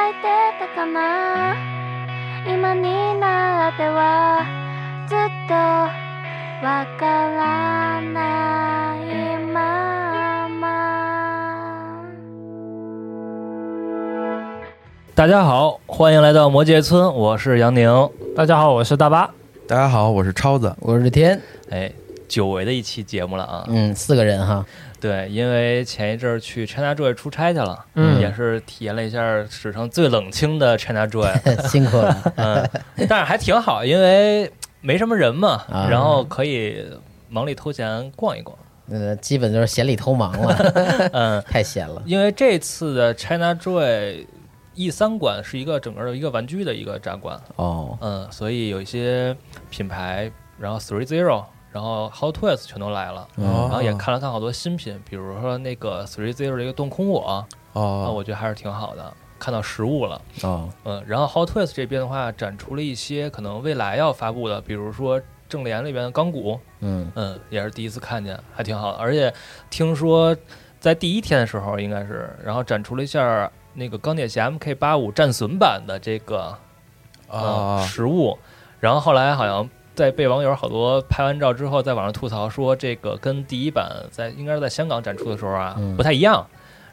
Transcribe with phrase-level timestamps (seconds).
[0.58, 1.54] たかな
[2.46, 4.42] 今になっては
[5.06, 5.54] ずっと
[6.64, 10.64] わからないまま
[15.14, 18.10] 大家好，欢迎来到魔界村，我是杨宁。
[18.34, 19.30] 大家好，我是大巴。
[19.68, 20.74] 大家好，我是超子。
[20.80, 21.40] 我是天，
[21.70, 21.92] 哎，
[22.28, 23.64] 久违的一期节目了啊！
[23.68, 24.64] 嗯，四个人哈，
[25.01, 28.21] 对，因为前一阵儿去 ChinaJoy 出差去了，嗯。
[28.21, 31.33] 也是体验了一下史上最冷清的 ChinaJoy，
[31.67, 32.33] 辛苦了。
[32.37, 32.69] 嗯，
[33.09, 35.87] 但是还挺好，因为没什么人嘛，啊。
[35.89, 36.85] 然后可以
[37.27, 38.55] 忙里偷闲逛一逛。
[38.89, 42.01] 呃，基本就是闲里偷忙了， 嗯， 太闲了。
[42.05, 44.25] 因为这次的 ChinaJoy
[44.73, 49.35] E 三馆是一个整个的一个玩具的一个展馆，哦，嗯，所以有一些
[49.69, 53.27] 品牌，然后 Three Zero，然后 Hot Toys 全都来了。
[53.37, 60.21] 嗯然后也看了看好多新品，比如说那个 Three Zero 的一个动空我，啊，哦，我觉得还是挺好的，看到实物了。
[60.43, 68.97] 哦，嗯，然后 Hot Toys 这边的话，展出了一些可能未来要发布的，比如说正联里边的钢骨，嗯，嗯，也是第一次看见，还挺好的。
[68.97, 69.33] 而且
[69.69, 70.35] 听说
[70.79, 76.57] 在第一天的时候应该是，然后展出了一下那个钢铁侠 MK 八五战损版的这个
[77.29, 78.37] 呃啊，实物，
[78.79, 86.45] 然后后来好像在被网友好多拍完照之后，在网上吐槽说这个跟第一版在应该是在香港展出的时候啊、嗯不太一样，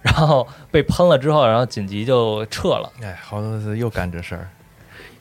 [0.02, 4.48] 然后被喷了之后，然后紧急就撤了，哎，好多次又干这事儿。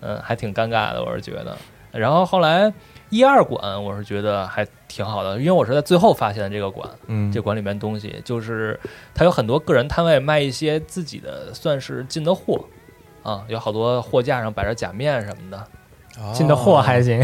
[0.01, 1.57] 嗯，还挺尴尬的，我是觉得。
[1.91, 2.71] 然后后来
[3.09, 8.79] 一二馆，我是觉得还挺好的，因为我是在最后发现的这个馆，嗯，这馆里面东西就是
[9.13, 12.63] 它有很多个人摊位卖一些自己的算是进的货。
[13.23, 15.67] 啊，有好多货架上摆着假面什么的，哦
[16.33, 17.21] 进的货还行，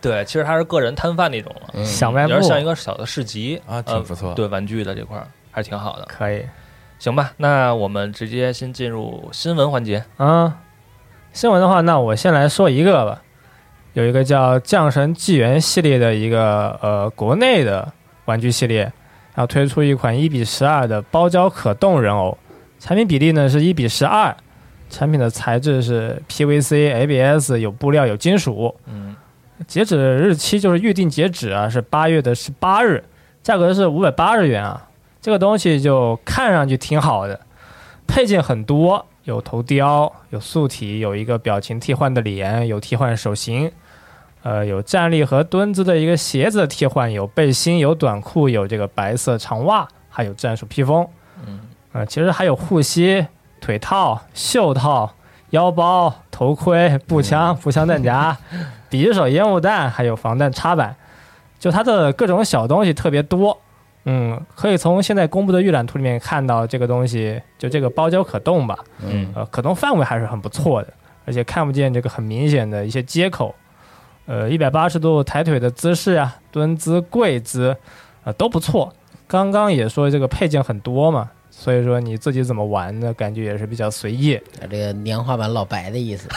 [0.00, 4.32] 对，其实它是个人摊贩那种了，嗯小卖部有点像一个小的市集啊，呃挺不错。
[4.34, 6.06] 对玩具的这块儿还是挺好的。
[6.06, 6.44] 可以。
[6.98, 10.04] 行吧，那我们直接先进入新闻环节。
[10.18, 10.58] 啊，
[11.32, 13.22] 新闻的话，那我先来说一个吧。
[13.94, 17.92] 有一个叫《降神纪元》系列的一个呃国内的
[18.26, 18.84] 玩具系列，
[19.34, 22.38] 然后推出一款一比十二的包胶可动人偶，
[22.78, 24.34] 产品比例呢是一比十二，
[24.92, 29.16] 产品的材质是 PVC、ABS，有布料有金属，嗯，
[29.66, 33.02] 截止日期就是预定截止啊，是八月的十八日，
[33.42, 34.88] 价格是五百八十元啊。
[35.22, 37.40] 这个东西就看上去挺好的，
[38.06, 43.70] 配件很多，有头雕，有素体，有一个表情替换的脸，有替换手型，
[44.42, 51.06] 呃，有站立和蹲姿的一个鞋子的替换，有背心，有短裤，有这个白色长袜，还有战术披风。
[51.46, 51.60] 嗯，
[51.92, 53.24] 呃，其实还有护膝、
[53.62, 55.14] 腿套、袖套、
[55.50, 58.36] 腰包、头盔、步枪、步枪弹夹、
[58.90, 60.94] 匕首、烟雾弹，还有防弹插板，
[61.58, 63.56] 就它的各种小东西特别多。
[64.04, 70.92] 嗯，可以从现在公布的预览图里面看到这个东西，就这个包胶可动吧，嗯呃，可动范围还是很不错的，
[71.24, 73.54] 而且看不见这个很明显的一些接口。
[74.26, 77.76] 呃，一百八十度抬腿的姿势啊，蹲姿、跪姿，
[78.24, 78.92] 啊、都不错。
[79.28, 83.12] 刚刚也说这个配件很多嘛，所以说你自己怎么玩呢？
[83.12, 84.40] 感觉也是比较随意。
[84.70, 86.28] 这个年画版老白的意思，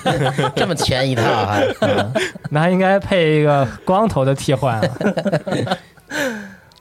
[0.56, 1.60] 这么全一套啊！
[1.82, 2.12] 嗯
[2.50, 4.88] 那还应该配一个光头的替换啊。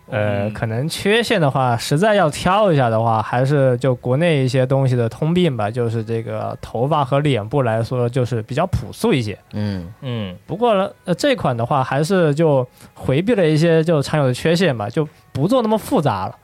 [0.09, 9.37] 呃，可能缺陷的话，实在要挑一下的话，还是就国内一些东西的通病吧，就是这个头发和脸部来说，就是比较朴素一些。
[9.53, 16.35] 嗯嗯不过呢，呃，这款的话还是就回避了一些就常有的缺陷吧，就不做那么复杂了，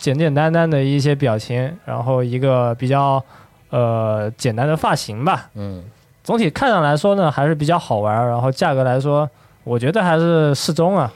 [0.00, 3.22] 简简单单的一些表情，然后一个比较
[3.68, 5.50] 呃简单的发型吧。
[5.54, 5.84] 嗯
[6.24, 9.28] 总体看上来说呢，还是比较好玩儿，然后价格来说，
[9.64, 11.12] 我觉得还是适中啊。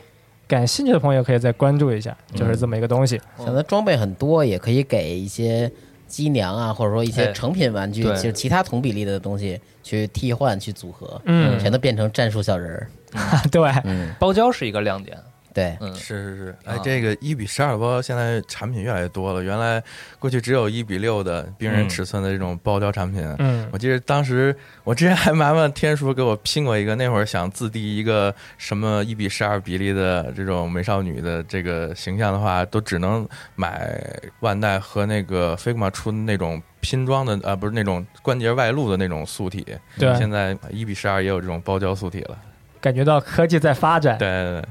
[0.46, 3.20] 感兴趣的朋友可以再关注一下，就是这么一个东西。
[3.38, 5.70] 像它装备很多，也可以给一些
[6.06, 12.88] 机娘啊，或者说一些哎成品玩具，对就是其他同比例的东西去替换、去组合，嗯，全都变成战术小人儿。
[13.50, 15.16] 对，嗯，包胶是一个亮点。
[15.54, 19.40] 对，嗯，是是是，哎啊，这个一比十二包现在产品越来越多了。
[19.40, 19.80] 原来
[20.18, 23.24] 过去只有一比六的病人嗯尺寸的这种包胶产品。
[23.38, 33.96] 嗯我记得当时我之前还麻烦天叔给我拼过一个，那会儿想自定一个什么一比十二比例的这种美少女的这个形象的话，都只能买
[34.40, 39.64] 万代和那个 Figma 出的那种拼装的，呃，不是那种关节外露的那种塑体。
[39.96, 42.36] 对现在一比十二也有这种包胶塑体了。
[42.80, 44.18] 感觉到科技在发展。
[44.18, 44.64] 对对对，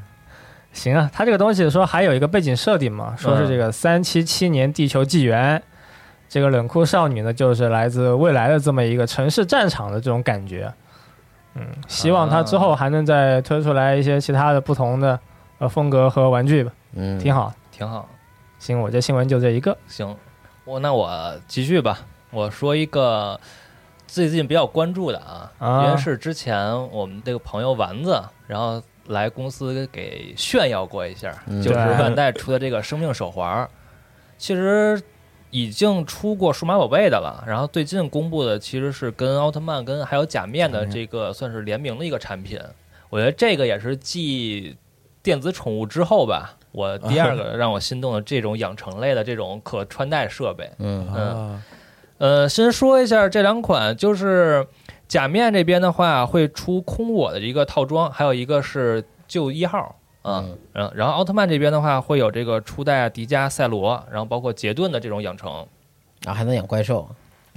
[0.74, 5.62] 行啊，它这个东西说还有一个背景设定嘛，说是这个三七七年地球纪元，
[6.28, 10.74] 这个冷酷少女呢就是来自未来的这么一个城市战场的这种感觉。
[11.56, 15.20] 嗯，希望它之后还能再推出来一些其他的不同的
[15.60, 17.54] 呃风格和玩具吧，嗯，挺好。
[17.72, 18.10] 挺好。
[18.58, 19.78] 行，我这新闻就这一个。
[19.88, 20.16] 行，
[20.66, 22.00] 我那我继续吧。
[22.32, 23.40] 我说一个
[24.08, 31.62] 最近比较关注的啊，啊因为是之前我们这个朋友丸子，然后来公司给炫耀过一下，嗯。
[31.62, 32.00] 就是对。
[32.00, 33.70] 万代出的这个生命手环儿，
[34.38, 35.02] 其实
[35.50, 42.60] 已经出过数码宝贝的了，然后最近公布的其实是跟奥特曼跟还有假面的这个算是联名的一个产品，
[43.10, 44.76] 我觉得这个也是继
[45.22, 46.58] 电子宠物之后吧。
[46.72, 51.08] 我第二个让我心动的这种养成类的这种可穿戴设备，嗯。
[51.16, 51.64] 嗯，
[52.18, 54.66] 呃，先说一下这两款，就是
[55.14, 65.68] 假面这边的话会出空我的一个套装，还有一个是旧一号啊，嗯然、然后奥特曼这边的话会有这个初代迪迦、赛罗，然后包括杰顿的这种养成。
[66.26, 67.08] 然后还能养怪兽。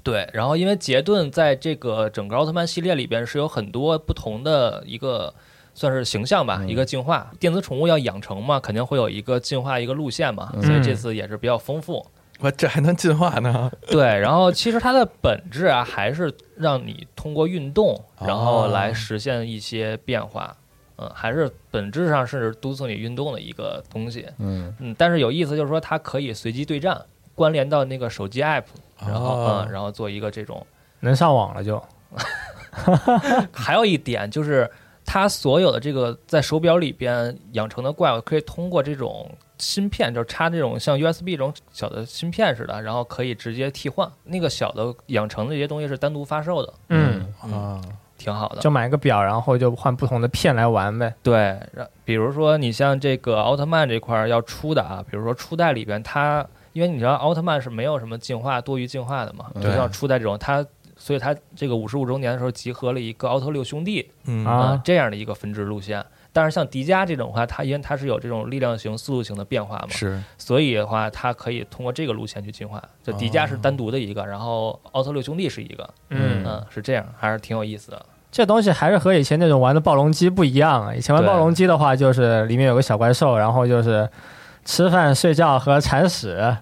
[0.03, 5.33] 对，然后因为杰顿在这个整个奥特曼系列里边是有很多不同的一个
[5.73, 7.31] 算是形象吧，一个进化。
[7.41, 12.07] 电子宠物要养成嘛，肯定会有一个进化一个路线嘛，所以这次也是比较丰富。
[12.41, 13.71] 我这还能进化呢？
[13.89, 20.57] 对，然后其实它的本质啊，还是让你通过运动，然后来实现一些变化。
[20.99, 24.27] 嗯，还是本质上是督促你运动的一个东西。
[24.39, 26.99] 嗯嗯，但是有意思就是说，它可以随机对战，
[27.35, 28.65] 关联到那个手机 app，
[29.01, 30.67] 然后、哦嗯，然后做一个这种。
[31.01, 31.83] 能上网了就，
[33.53, 34.71] 还有一点就是，
[35.05, 44.11] 它所有的这个在手表里边养成的怪物，可以通过这种芯片，就是插这种像 USB 这种小的芯片似的，然后可以直接替换。
[44.25, 47.81] 那个小的养成的这些东西是单独发售的，嗯，啊，
[48.19, 48.61] 挺好的。
[48.61, 51.15] 就买个表，然后就换不同的片来玩呗。
[51.23, 60.65] 对，然比如说你像这个奥特曼这块儿要出的啊，比如说初代里边它，因为你知道奥特曼是没有什么进化多余进化的嘛，就对像初代这种它。
[60.99, 64.11] 所以它这个五十五周年的时候集合了一个奥特六兄弟
[64.47, 66.03] 啊这样的一个分支路线，
[66.37, 72.83] 但是像迪迦这种的话，它因为它是有这种力量型、速度型的变化嘛，是所以的话，它可以通过这个路线去进化。
[73.03, 78.05] 就迪迦是单独的一个，然后奥特六兄弟是一个，嗯嗯，是这样，还是挺有意思的。
[78.31, 80.95] 这东西还是和以前那种玩的暴龙机不一样啊。
[80.95, 84.07] 以前玩暴龙机的话，就是里面有个小怪兽，然后就是
[84.67, 86.55] 吃饭、睡觉和铲屎。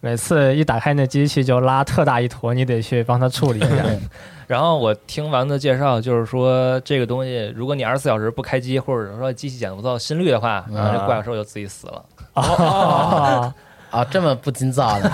[0.00, 3.84] 每次一打开那机器就拉特大一坨，你得去帮它处理一下。
[4.50, 12.04] 然后我听完的介绍，就是说这个东西，如果你二十四小时不开机，或者说机器检测不到心率的话，然后这怪兽就自己死了。
[12.34, 13.54] 哦，
[13.92, 15.08] 哦，这么不尽造的，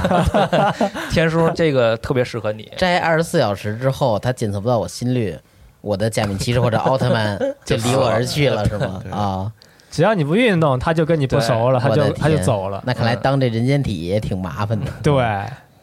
[1.12, 2.72] 天叔，这个特别适合你。
[2.78, 5.36] 摘二十四小时之后，它检测不到我心率，
[5.82, 9.02] 我的假面骑士或者奥特曼 就离我而去了，是吗？
[9.12, 9.52] 啊，
[9.90, 12.82] 只要你不运动，它就跟你不熟了，它就它就走了。
[12.86, 14.90] 那看来当这人间体也挺麻烦的。
[15.02, 15.22] 对，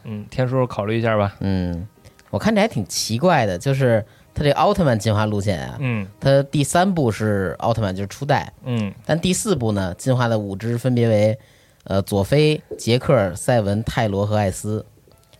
[0.05, 1.35] 嗯，天叔考虑一下吧。
[1.41, 1.87] 嗯，
[2.33, 6.07] 我看着还挺奇怪的，就是他这个奥特曼进化路线啊，嗯。
[6.19, 8.91] 他第三部是奥特曼，就是初代，嗯。
[9.05, 11.37] 但第四部呢，进化的五只分别为
[11.83, 14.83] 呃佐菲、杰克、赛文、泰罗和艾斯，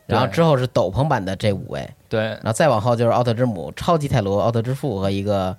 [0.05, 2.21] 然后之后是斗篷版的这五位，对。
[2.21, 5.57] 然后再往后就是奥特之母、超级泰罗、奥特之父和一个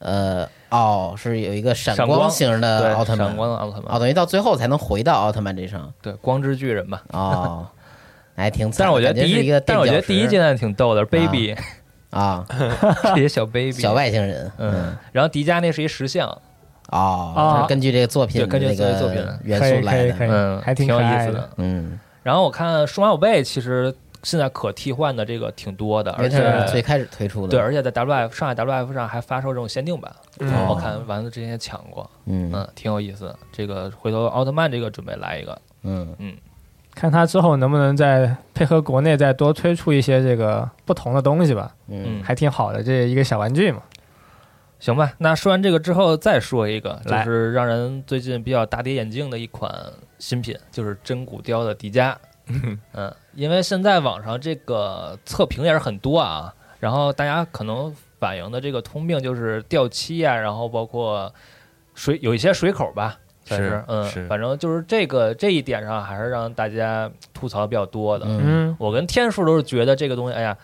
[0.00, 5.90] 呃，哦，是有一个闪闪光型的奥特曼闪，光的奥特曼哦，曼，等于到最后才能回到奥特曼这上。
[6.02, 7.02] 对，光之巨人吧。
[7.08, 7.66] 哦，
[8.34, 8.76] 还挺惨。
[8.80, 11.54] 但是我觉得第一一，但是我觉得第一阶段挺逗的，baby
[12.10, 12.44] 啊，
[13.02, 16.28] 这些小 baby 小外星人，嗯，然后迪迦那是一石像，
[16.90, 21.50] 哦，啊就根据这个作品对根据那这个作品元素来的，嗯，还挺挺有意思的。
[21.56, 33.34] 嗯，然后我看数码宝贝其实现在可替换的这个挺多的，而且是最开始推出的，对，而且在 WF 上海 WF 上还发售这种限定版，嗯我看丸子之前也抢过，嗯嗯，挺有意思。
[33.52, 36.34] 这个回头奥特曼这个准备来一个，嗯嗯
[36.94, 43.82] 看他之后能不能再配合国内再多推出一些这个不同的东西吧，嗯还挺好的，这一个小玩具嘛。
[44.80, 49.72] 行吧，那说完这个之后，再说一个，就是让人最近比较大跌眼镜的一款
[50.18, 52.14] 新品，就是真骨雕的迪迦。
[52.92, 61.32] 嗯，因为现在网上这个测评也是很多啊，然后大家可能反映的这个通病就是掉漆啊，然后包括
[61.94, 68.24] 水有一些水口吧，算是嗯，是反正就是这个这一点上还是让大家吐槽比较多的。
[68.26, 70.56] 嗯嗯，我跟天数都是觉得这个东西，哎呀，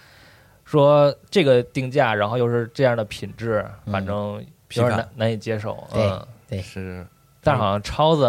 [0.65, 4.45] 说这个定价，然后又是这样的品质，嗯反正
[4.75, 5.77] 有点难难以接受。
[5.93, 7.07] 对嗯，对是，
[7.43, 8.23] 但是好像超子，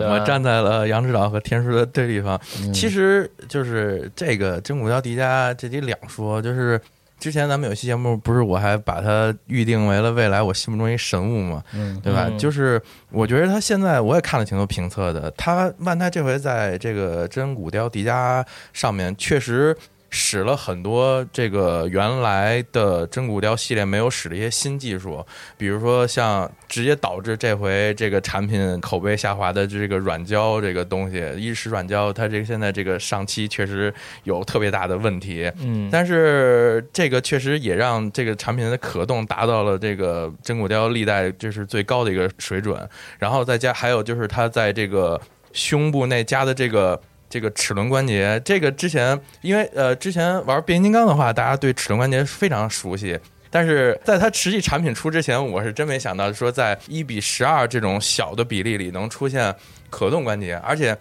[0.00, 2.40] 我站在了杨指导和天叔的对立方。
[2.60, 6.40] 嗯其实就是这个真骨雕迪迦，这得两说。
[6.40, 6.80] 就是
[7.18, 12.26] 之前咱们有期节目，不是我还把它预定为了未来我心目中一神物嘛，嗯对吧？
[12.28, 19.76] 嗯就是我觉得他现在我也看了挺多评测的，他万泰这回在这个真骨雕迪迦上面确实。
[20.10, 25.24] 使了很多这个原来的真骨雕系列没有使的一些新技术，
[25.56, 33.92] 比如说像直接导致这回这个产品口碑下滑的这个软胶这个东西，一石软胶它这个现在这个上漆确实
[34.24, 35.50] 有特别大的问题。
[35.58, 42.88] 嗯，但是这个确实也让这个产品的可动达到了这个真骨雕历代就是最高的一个水准，
[43.18, 45.20] 然后再加还有就是它在这个
[45.52, 46.98] 胸部内加的这个。
[47.28, 53.18] 这个齿轮关节，这个之前因为呃之前玩变形金刚的话，大家对齿轮关节非常熟悉。
[53.50, 59.54] 但是在它实际产品出之前，我是真没想到说在一比十二这种小的比例里能出现
[59.88, 60.94] 可动关节，而且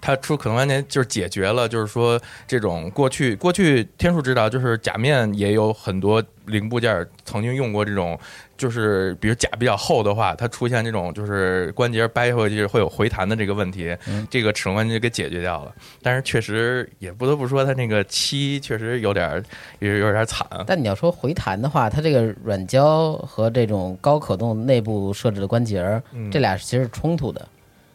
[0.00, 8.18] 它出可能完全就是解决了，就是说这种过去过去天数知道，就是假面也有很多零部件曾经用过这种，
[8.56, 13.96] 就是比如甲比较厚的话，它出现这种就是关节掰回去会有回弹的这个问题，
[14.30, 15.74] 这个齿轮关节给解决掉了。
[16.02, 19.42] 但是确实也不得不说，它那个漆确实有点儿
[19.80, 20.46] 有有点惨。
[20.66, 26.00] 但你要说回弹的话，它这个软胶和这种高可动内部设置的关节
[26.30, 27.46] 这俩其实是冲突的。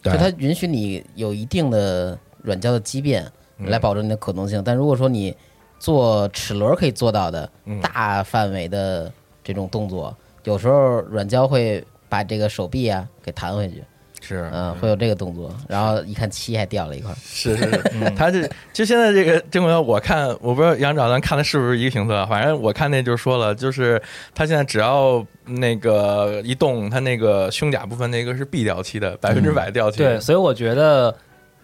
[0.03, 3.25] 就对它允许你有一定的软胶的畸变，
[3.57, 4.61] 嗯来保证你的可动性。
[4.63, 5.35] 但如果说你
[5.79, 9.11] 做齿轮可以做到的嗯大范围的
[9.43, 13.83] 这种动作，有时候软胶会把这个手臂啊给弹回去，
[14.23, 15.53] 是嗯，会有这个动作。
[15.67, 24.01] 然后一看漆还掉了一块儿，是是是，他这就现在这个真骨雕，我看我不知道杨导咱看的是不是一个评测，反正我看那就是说了，就是
[24.33, 29.97] 他现在只要那个一动，他那个胸甲部分那个是必掉漆的，百分之百掉漆。
[29.97, 31.13] 对，所以我觉得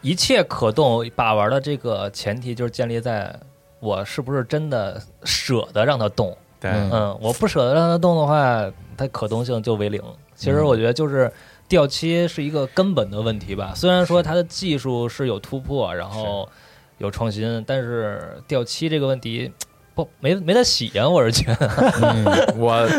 [0.02, 3.34] 一切可动把玩的这个前提就是建立在
[3.80, 6.36] 我是不是真的舍得让它动。
[6.62, 10.02] 对嗯嗯，我不舍得让它动的话，它可动性就为零。
[10.36, 11.32] 其实我觉得就是
[11.70, 13.72] 掉漆是一个根本的问题吧。
[13.74, 16.50] 虽然说它的技术是有突破，然后
[16.98, 19.50] 有创新，但是掉漆这个问题
[19.96, 21.68] 不没没得洗呀，我是觉得。
[22.02, 22.26] 嗯
[22.58, 22.90] 我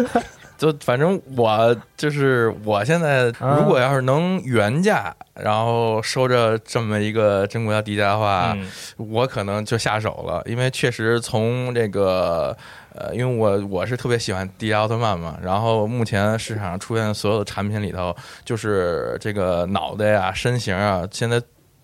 [0.57, 12.55] 就反正我就是我现在啊如果要是能原价，然后收着这么一个真骨雕底价的话，嗯我可能就下手了，因为确实从这个
[12.95, 21.41] 呃，因为我我是特别喜欢迪迦奥特曼嘛，然后目前市场上出现的所有的产品里头，就是这个脑袋呀、身形啊，现在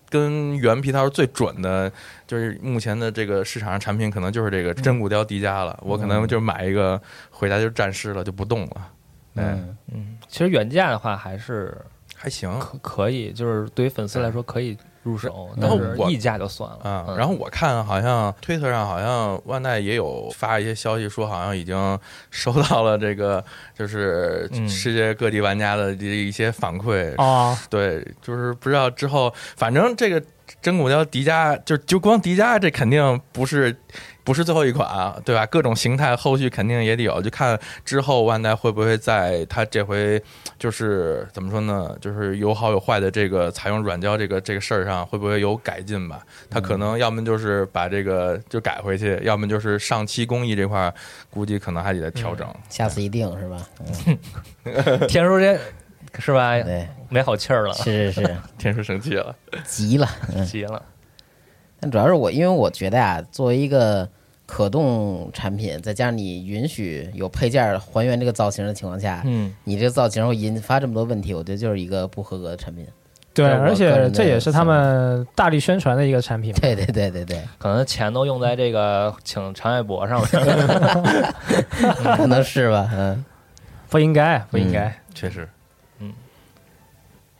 [0.09, 1.91] 跟原皮套是最准的，
[2.25, 8.87] 就是目前的这个市场上产品可能就是这个真骨雕迪迦了，我可能就买一个回家就战尸了，就不动了。
[9.35, 11.77] 嗯嗯，其实原价的话还是
[12.15, 12.57] 还行。
[12.59, 21.99] 可可以，就是对于粉丝来说可以入手，然后我溢价就算了啊、嗯然后我看好像推特上好像万代也有发一些消息说，好像已经
[22.29, 27.13] 收到了这个就是嗯世界各地玩家的这一些反馈。
[27.17, 30.21] 哦，对，就是不知道之后，反正这个
[30.61, 33.75] 真骨雕迪迦，就就光迪迦这肯定不是
[34.23, 35.45] 不是最后一款啊，对吧？
[35.45, 40.21] 各种形态后续肯定也得有，就看之后万代会不会在它这回
[40.59, 41.95] 就是怎么说呢？
[42.01, 46.21] 就是有好有坏的这个采用软胶这个这个事儿上会不会有改进吧？
[46.49, 50.93] 它可能要么就是把这个就改回去，要么就是上漆工艺这块儿
[51.29, 52.47] 估计可能还得再调整。
[52.69, 53.65] 下次一定是吧？
[55.07, 55.57] 天叔这
[56.19, 56.59] 是吧？
[56.61, 60.07] 对，没好气儿了，是是是， 天叔生气了，急了。
[60.35, 60.81] 嗯，急了。
[61.79, 64.07] 但主要是我，因为我觉得啊，作为一个
[64.45, 72.85] 可动产品，再加上你允许有配件还原这个造型的情况下，嗯，你这个造型会引发这么多问题，我觉得就是一个不合格的产品。
[73.33, 76.51] 对，而且这也是他们大力宣传的一个产品。
[76.53, 81.33] 对对对对对，可能钱都用在这个请常爱博上面了。
[82.17, 82.89] 可能是吧？
[82.91, 83.23] 嗯，
[83.91, 84.91] 不应该，不应该。
[85.13, 85.47] 确实。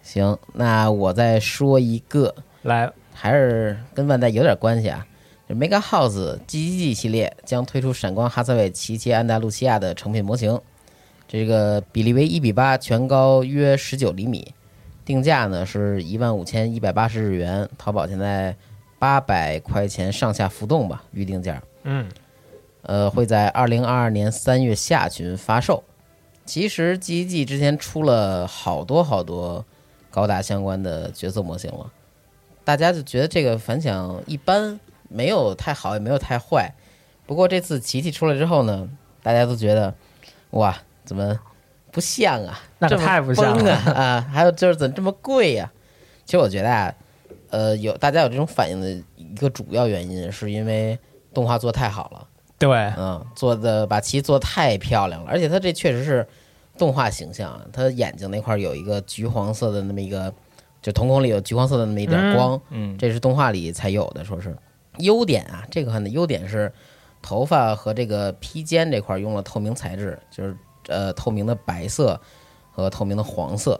[0.07, 5.05] 行，那我再说一个，来，还是跟万代有点关系啊。
[5.49, 10.57] 就 Mega House GGG 系列将推出闪光哈萨韦奇奇安达路西亚的成品模型，
[11.27, 14.53] 这个比例为一比八，全高约十九厘米，
[15.03, 18.55] 定价呢是一万五千一百八十日元，淘宝现在
[18.97, 21.61] 八百块钱上下浮动吧，预定价。
[21.83, 22.07] 嗯，
[22.83, 25.83] 呃，会在二零二二年三月下旬发售。
[26.45, 29.65] 其实 GG 之前出了好多好多
[30.17, 31.91] 高达相关的角色模型了，
[32.63, 36.73] 大家就觉得这个反响一般，没有太好，也没有太坏。
[37.27, 38.89] 不过这次奇奇出来之后呢，
[39.21, 39.93] 大家都觉得，
[40.49, 41.39] 哇，怎么
[41.91, 42.59] 不像啊？
[42.79, 43.93] 那太不像了啊！
[43.93, 45.71] 啊，还有就是怎么这么贵呀、
[46.25, 46.91] 其实我觉得啊，
[47.51, 50.97] 呃，有大家有这种反应的一个主要原因，是因为
[51.31, 52.27] 动画做太好了。
[52.57, 56.27] 对，嗯，做的把旗做得太漂亮了，而且它这确实是
[56.77, 60.33] 动画形象，他眼睛那块儿有一个橘黄色的那么一个，
[60.81, 64.55] 就瞳孔里有橘黄色的那么一点光，嗯，这是动画里才有的，说是
[64.99, 65.65] 优点啊。
[65.69, 66.71] 这个款的优点是
[67.21, 70.55] 头发和这个披肩这块儿用了透明材质，就是
[70.87, 72.19] 呃透明的白色
[72.71, 73.79] 和透明的黄色，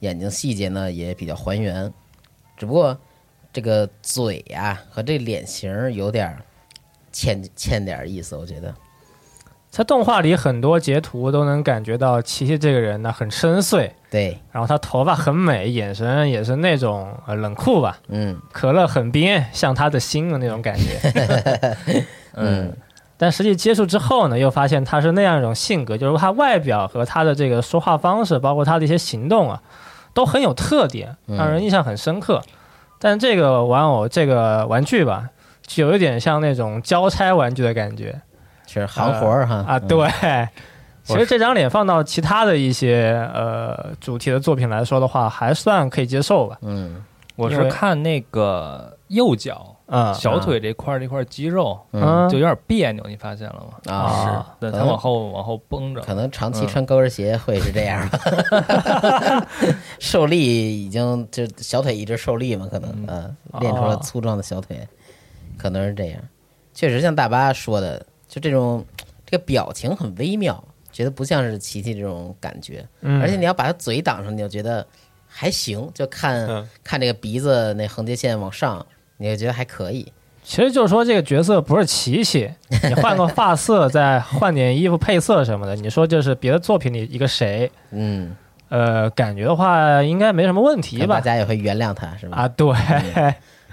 [0.00, 1.92] 眼睛细节呢也比较还原，
[2.56, 2.96] 只不过
[3.52, 6.42] 这个嘴呀、和这脸型儿有点儿
[7.10, 8.74] 欠欠点儿意思，我觉得。
[9.74, 18.40] 在动画里很多截图都能感觉到琪琪这个人呢很深邃，对，然后他头发很美，眼神也是那种呃冷酷吧，嗯。
[18.52, 22.04] 可乐很冰，像他的心的那种感觉。
[22.38, 22.72] 嗯。
[23.16, 29.60] 但实际接触之后呢，又发现他是那样一种性格，就是他外表和他的这个说话方式，包括他的一些行动啊，
[30.14, 31.36] 都很有特点，嗯。
[31.36, 32.40] 让人印象很深刻。
[33.00, 35.30] 但这个玩偶这个玩具吧，
[35.66, 38.20] 就有一点像那种交差玩具的感觉
[38.80, 39.78] 是行活儿哈啊。
[39.78, 40.08] 嗯对，
[41.02, 46.58] 其实这张脸放到其他的一些呃主题的作品来说的话，还算可以接受吧。
[46.62, 47.04] 嗯
[47.36, 53.92] 我是看那个右脚嗯，小腿这块儿这块肌肉嗯就有点别扭，你发现了吗？
[53.92, 58.18] 啊，是对，可能它往后往后绷着，可能长期穿高跟鞋会是这样吧。
[59.98, 64.86] 受力已经就小腿一直受力嘛，可能嗯，练出了哦粗壮的小腿，
[65.58, 66.20] 可能是这样。
[66.72, 68.84] 确实像大巴说的，就这种
[69.24, 72.84] 这个表情很微妙，觉得不像是琪琪这种感觉。
[73.02, 74.84] 嗯而且你要把他嘴挡上，你就觉得
[75.28, 78.84] 还行，就看、嗯看这个鼻子那横截线往上，
[79.18, 80.12] 你就觉得还可以。
[80.42, 82.50] 其实就是说这个角色不是琪琪，
[82.88, 87.70] 你换个发色，再换点衣服配色什么的，你说就是别的作品里一个谁？
[87.92, 88.34] 嗯，
[88.68, 91.20] 呃，感觉的话应该没什么问题吧大？
[91.20, 92.36] 家也会原谅他，是吧？
[92.36, 92.74] 啊，对，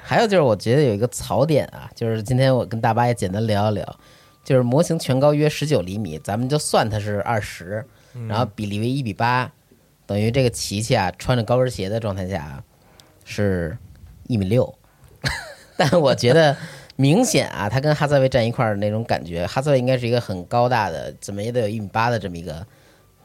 [0.03, 3.99] 还有就是，我觉得有一个槽点啊，就是今天我跟大巴也简单聊一聊，
[4.43, 7.85] 就是模型全高约十九厘米，咱们就算它是二十、
[8.27, 9.51] 然后比例为一比八，
[10.05, 12.63] 等于这个琪琪啊穿着高跟鞋的状态下啊
[13.23, 13.77] 是
[14.27, 14.73] 一米六，
[15.77, 16.55] 但我觉得
[16.95, 22.65] 明显啊，他跟哈萨维站一块儿那种感觉，哈萨维应该是一个很高大的，怎么也得有一米八的这么一个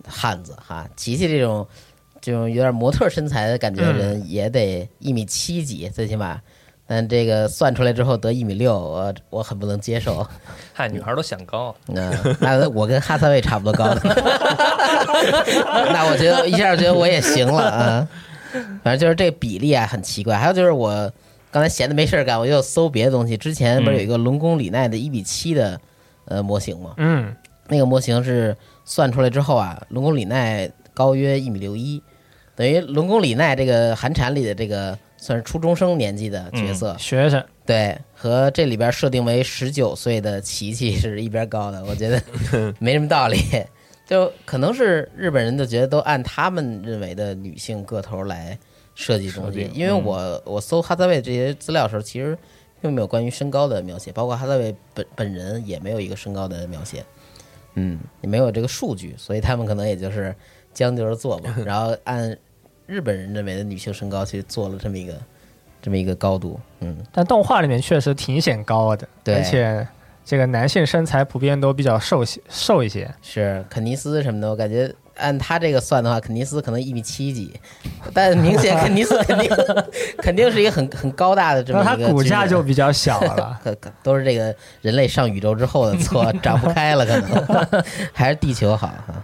[0.06, 1.66] 汉子哈，琪琪这种。
[2.18, 6.40] 这种有点模特身材的感觉的人也得一米七几，最起码，
[6.86, 10.24] 但这个算出来之后得一米六，我我很不能接受。
[10.72, 14.00] 嗨，女孩都想高，那那我跟哈萨维差不多高的，
[15.92, 18.08] 那我觉得一下觉得我也行了啊。
[18.84, 20.36] 反正就是这个比例啊很奇怪。
[20.36, 21.12] 还有就是我
[21.50, 23.36] 刚才闲的没事儿干，我又搜别的东西。
[23.36, 25.80] 之前不是有一个龙宫里奈的一比七的
[26.26, 26.94] 呃模型吗？
[26.98, 27.34] 嗯，
[27.68, 32.00] 那个模型是算出来之后啊，龙宫里奈高约一米六一，
[32.54, 42.22] 等于龙宫里奈这个寒蝉里的这个算是初中生年纪的角色，学生，对，和这里边设定为十九岁的琪琪是一边高的，我觉得
[42.78, 43.38] 没什么道理。
[44.06, 48.56] 就可能是日本人就觉得都按他们认为的女性个头来
[48.94, 52.38] 设计东西，因为我我搜哈萨维这些资料的时候，其实
[52.80, 57.04] 并没有关于身高的描写，包括哈萨维本本人也没有一个身高的描写，
[57.74, 60.32] 嗯，也没有这个数据，所以他们可能也就是
[60.72, 62.38] 将就着做吧， 然后按
[62.86, 65.14] 日本人认为的女性身高去做了这么一个
[65.82, 69.86] 这么一个高度，嗯，但动画里面确实挺显高的，对而且
[70.24, 73.08] 这个男性身材普遍都比较瘦些瘦一些。
[73.22, 77.52] 是肯尼斯什么的，我感觉按他这个算的话，肯尼斯可能一米七几，
[78.12, 79.48] 但明显肯尼斯 肯定
[80.18, 83.58] 肯定是一个很很高大的这么他一个骨架就比较小了。
[83.62, 89.15] 可可都是这个人类上宇宙之后的错， 长不开了，可能还是地球好哈。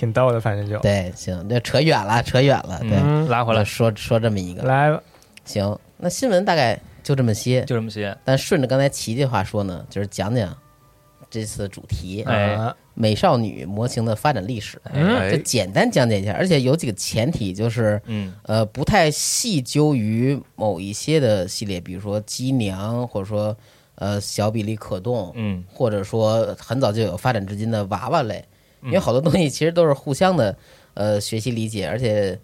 [0.00, 2.78] 挺逗的，反正就对，行，这扯远了，扯远了。
[2.80, 4.98] 对，嗯拉回来说说这么一个，来
[5.44, 7.60] 行，那新闻大概就这么些。
[7.66, 8.16] 就这么些。
[8.24, 10.56] 但顺着刚才琪琪话说呢，就是讲讲
[11.28, 14.80] 这次主题哎呃美少女模型的发展历史，
[15.30, 16.32] 就简单讲解一下。
[16.32, 23.54] 而且有几个前提，就是嗯呃，不太细究于某一些的系列，比如说机娘，或者说
[23.96, 28.42] 呃小比例可动，嗯或者说很早就有发展至今的娃娃类，
[28.82, 30.56] 因为好多东西其实都是互相的
[30.94, 32.38] 呃学习理解，而且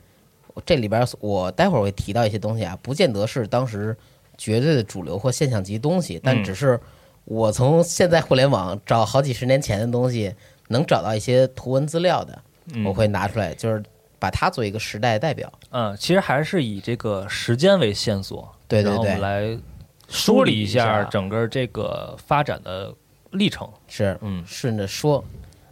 [0.64, 3.96] 这里边我待会儿会提到一些东西啊，不见得是当时
[4.38, 6.44] 绝对的主流或现象级东西，但嗯。
[6.44, 6.78] 只是
[7.24, 10.34] 我从现在互联网找好几十年前的东西，
[10.68, 12.42] 能找到一些图文资料的，
[12.74, 12.84] 嗯。
[12.84, 13.82] 我会拿出来，就是
[14.18, 15.52] 把它作为一个时代代表。
[15.70, 19.58] 嗯，其实还是以这个时间为线索，对对对，来
[20.08, 21.02] 梳理一下。
[21.04, 22.94] 整个这个发展的
[23.32, 23.68] 历程。
[23.88, 24.44] 是嗯。
[24.46, 25.24] 顺着说，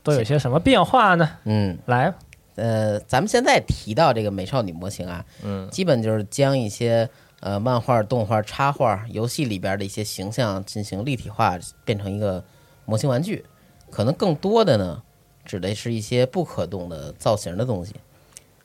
[0.04, 1.28] 都有些什么变化呢？
[1.44, 1.76] 嗯。
[1.86, 2.14] 来，
[2.54, 7.08] 呃，咱们现在提到这个美少女模型啊，嗯基本就是将一些
[7.40, 12.44] 呃漫画、动画、插画、游戏里边的一些形象进行立体化，变成一个
[12.84, 13.44] 模型玩具。
[13.90, 15.02] 可能更多的呢，
[15.44, 17.94] 指的是一些不可动的造型的东西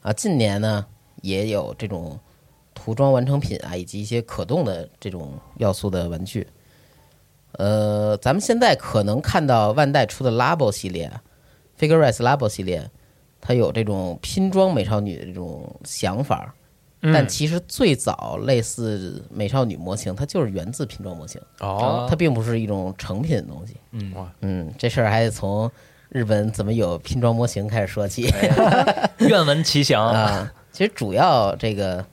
[0.01, 0.13] 啊。
[0.13, 0.85] 近年呢，
[1.21, 2.19] 也有这种
[2.73, 6.47] 涂装完成品啊，以及一些可动的这种要素的玩具。
[7.53, 11.21] 呃，咱们现在可能看到万代出的 Labo 系列啊
[11.79, 12.89] ，Figure Rise Labo 系列，
[13.39, 16.53] 它有这种拼装美少女的这种想法，
[17.01, 23.77] 嗯但其实最早类似美少女模型，它就是源自拼装模型，哦，它并不是一种成品的东西。
[23.91, 25.71] 嗯哇嗯，这事儿还得从
[26.09, 28.29] 日本怎么有拼装模型开始说起
[29.19, 30.05] 愿闻其详。
[30.05, 30.51] 啊。
[30.71, 32.05] 其实主要这个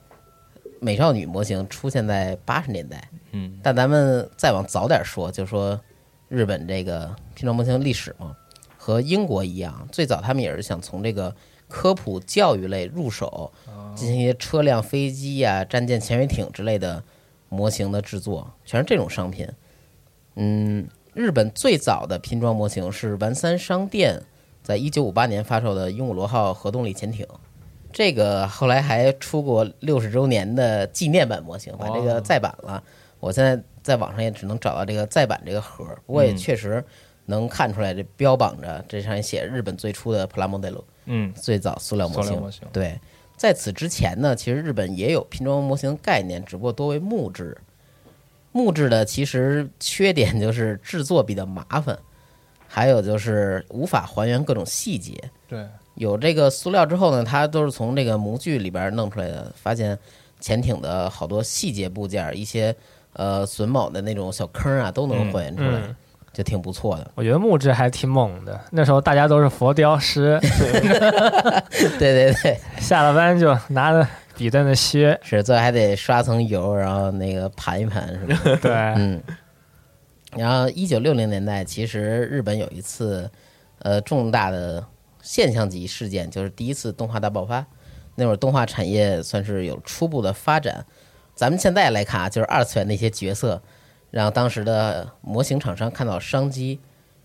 [0.81, 5.79] 美少女模型出现在八十年代，嗯但咱们再往早点说，就说
[6.29, 8.37] 日本这个拼装模型历史嘛，
[8.87, 11.35] 和英国一样，最早他们也是想从这个
[11.67, 13.53] 科普教育类入手，
[13.97, 17.03] 进行一些车辆、飞机呀、战舰、潜水艇之类的
[17.49, 19.45] 模型的制作，全是这种商品。
[20.37, 24.23] 嗯，日本最早的拼装模型是丸三商店
[24.63, 27.27] 在一九五八年发售的鹦鹉螺号核动力潜艇。
[27.93, 32.81] 这个后来还出过六十周年的纪念版模型，把这个再版了。
[33.19, 36.85] 我现在在网上也只能找到这个再版这个盒，不过也嗯确实
[37.27, 42.41] 能看出来，这标榜着这上面写日本最初的 Plamodel 嗯，最早塑料模型。
[42.41, 42.99] 模型对，
[43.37, 47.57] 在此之前呢，其实日本也有拼装模型概念，只不过多为木质。
[48.53, 51.99] 木质的其实缺点就是制作比较麻烦，
[52.67, 55.13] 还有就是无法还原各种细节。
[55.47, 59.99] 对，有这个塑料之后呢，它都是从这个模具里边弄出来的，发现
[60.41, 62.75] 潜艇的好多细节部件，一些
[63.13, 65.97] 呃榫卯的那种小坑啊，都能还原出来，嗯
[66.37, 67.11] 就挺不错的。
[67.15, 68.61] 我觉得木质还挺猛的。
[68.71, 70.39] 那时候大家都是佛雕师，
[71.99, 75.19] 对 对对，下了班就拿着笔在那削。
[75.23, 78.41] 是最后还得刷层油，然后那个盘一盘，是吧？
[78.61, 79.23] 对，嗯。
[80.37, 83.31] 然后一九六零年代，其实日本有一次
[83.79, 84.85] 呃重大的
[85.23, 87.65] 现象级事件，就是第一次动画大爆发。
[88.15, 90.85] 那会儿动画产业算是有初步的发展。
[91.35, 93.63] 咱们现在来看啊，就是二次元那些角色，
[94.17, 96.81] 让当时的模型厂商看到商机。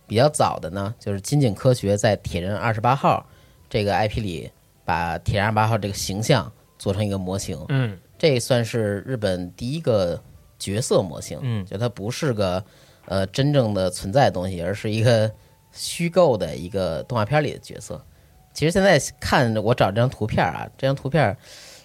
[0.07, 3.25] 比较早的呢，就是金井科学在《铁人二十八号》
[3.69, 4.51] 这个 IP 里，
[4.83, 7.57] 把铁人二十八号这个形象做成一个模型。
[7.69, 10.21] 嗯，这算是日本第一个
[10.59, 12.61] 角色模型，嗯就它不是个
[13.05, 15.31] 呃真正的存在的东西，而是一个
[15.71, 18.05] 虚构的一个动画片里的角色。
[18.53, 21.37] 其实现在看我找这张图片啊，这张图片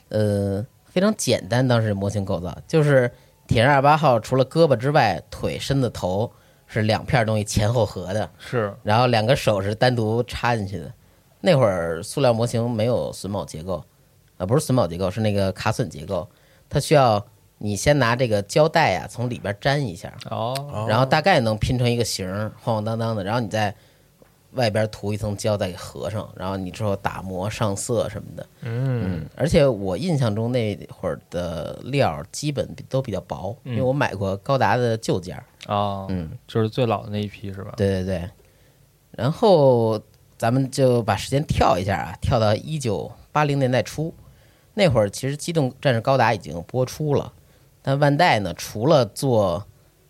[0.09, 3.09] 呃非常简单，当时模型构造就是
[3.46, 6.30] 铁人二八号除了胳膊之外，腿、身子、头
[6.66, 10.92] 是两片东西前后合的，是然后两个手是单独插进去的。
[11.40, 13.85] 那会儿塑料模型没有榫卯结构，
[14.37, 16.28] 啊，不是榫卯结构，是那个卡榫结构。
[16.68, 17.24] 它需要
[17.59, 23.72] 你先拿这个胶带啊，从里边粘一下，哦，然后大概能拼成一个形儿，晃晃荡荡的，然后你再
[24.52, 28.46] 外边涂一层胶再给合上，然后你之后打磨上色什么的。
[28.62, 35.44] 嗯，嗯，而且我印象中那会儿的料基本都比较薄，因为我买过高达的旧件儿。
[35.66, 37.74] 哦，嗯，就是最老的那一批是吧？
[37.76, 38.30] 对对对。
[39.11, 40.00] 然后
[40.38, 44.14] 咱们就把时间跳一下啊，跳到一九八零年代初，
[44.74, 47.32] 那会儿其实《机动战士高达》已经播出了，
[47.82, 49.66] 但万代呢，除了做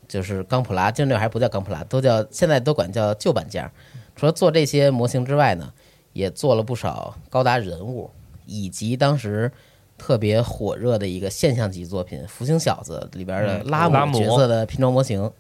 [0.07, 3.71] 就是钢普拉，就那会儿还不叫钢普拉，都叫现在都管叫旧版件儿。
[4.17, 5.73] 除了做这些模型之外呢，
[6.13, 8.11] 也做了不少高达人物，
[8.47, 9.53] 以及当时
[9.99, 15.31] 特别火热的一个现象级作品《福星小子》里边的嗯拉拉姆姆角色的拼装模型。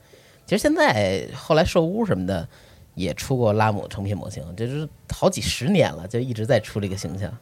[0.44, 2.46] 其实现在后来兽屋什么的
[2.94, 7.36] 也出过拉姆成品模型，这是好几十年了，就一直在出这个形象。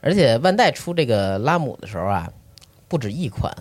[0.00, 2.30] 而且万代出这个拉姆的时候啊，
[2.86, 3.52] 不止一款。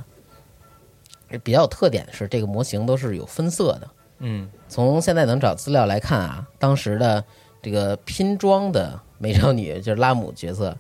[1.43, 3.89] 比较有特点的是，这个模型都是有分色的。
[4.19, 7.23] 嗯，从现在能找资料来看啊，当时的
[7.62, 10.75] 这个拼装的美少女就是拉姆角色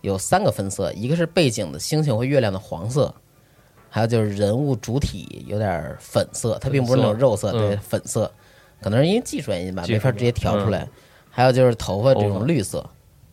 [0.00, 3.12] 有三个分色，一个是背景的星星和月亮的黄色，
[3.90, 8.30] 还有就是人物主体有点粉色，它并不是那种肉色，对，粉色，
[8.80, 10.88] 可能是因为技术原因吧，没法直接调出来。
[11.30, 12.84] 还有就是头发这种绿色，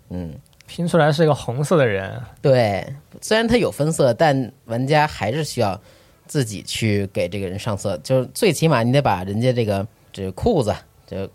[0.10, 0.36] 嗯，
[0.68, 2.86] 拼出来是一个红色的人，对，
[3.20, 5.80] 虽然它有分色，但玩家还是需要
[6.28, 10.74] 自己去给这个人上色，就是最起码你得把人家这个这个裤子，
[11.06, 11.30] 就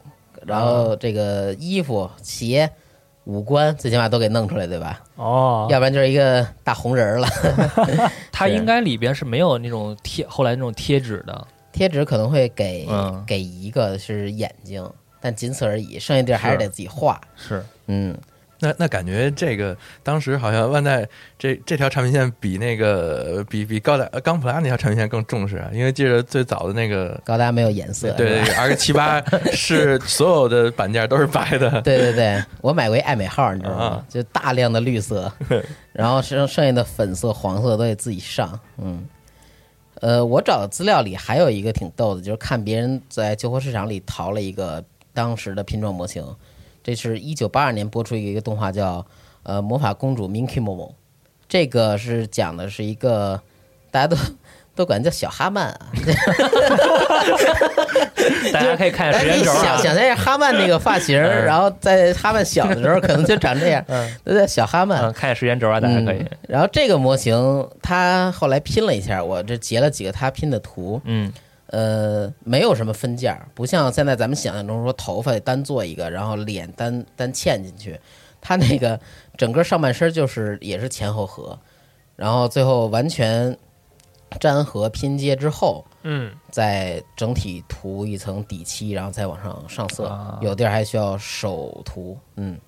[0.47, 2.71] 然后这个衣服、鞋、
[3.25, 5.03] 五官，最起码都给弄出来，对吧？
[5.17, 7.27] 哦，要不然就是一个大红人儿了。
[7.87, 11.47] 是它应该里边是没有那种贴后来那种贴纸的。
[11.73, 14.85] 贴纸可能会给、嗯给一个是眼睛，
[15.21, 17.21] 但仅此而已，剩下地儿还是得自己画。
[17.37, 18.13] 是，嗯，
[18.61, 34.05] 那那感觉这个当时好像万代这这条产品线比那个比比高达呃钢普拉那条产品线更重视啊，因为记得最早的那个高达没有颜色，对 R 七八 是所有的板件都是白的，对对对，我买过一爱美号，你知道吗啊？
[34.09, 35.33] 就大量的绿色，
[35.93, 38.61] 然后剩剩下的粉色、黄色都得自己上。
[38.77, 39.07] 嗯，
[40.01, 46.23] 呃，我找的资料里还有一个挺逗的，就是看别人在旧货市场里淘了一个当时的拼装模型，
[46.95, 49.05] 这是一九八二年播出一个动画叫
[49.43, 50.89] 呃《魔法公主 Minky Momo》，
[51.49, 53.41] 这个是讲的是一个
[53.91, 54.17] 大家都
[54.75, 55.87] 都管叫小哈曼啊，
[58.53, 59.63] 大家可以看但是你时间轴啊。
[59.63, 63.85] 想想象一下哈曼那个发型，嗯然后在哈曼小的时候可能就长这样，
[64.25, 65.13] 都叫小哈曼嗯，。
[65.13, 66.29] 看时间轴啊，大家可以嗯。
[66.49, 71.33] 然后这个模型，他后来拼了一下，我这截了几个他拼的图，嗯，
[71.71, 77.99] 呃，没有什么分件儿，不像现在咱们想象中说头发单做一个，然后脸单单嵌进去，
[78.41, 78.99] 他那个
[79.37, 81.59] 整个上半身就是也是前后合，
[82.17, 83.57] 然后最后完全
[84.41, 92.19] 粘合拼接之后，嗯，再整体涂一层底漆，然后再往上上色，啊有地儿还需要手涂。
[92.37, 92.59] 嗯，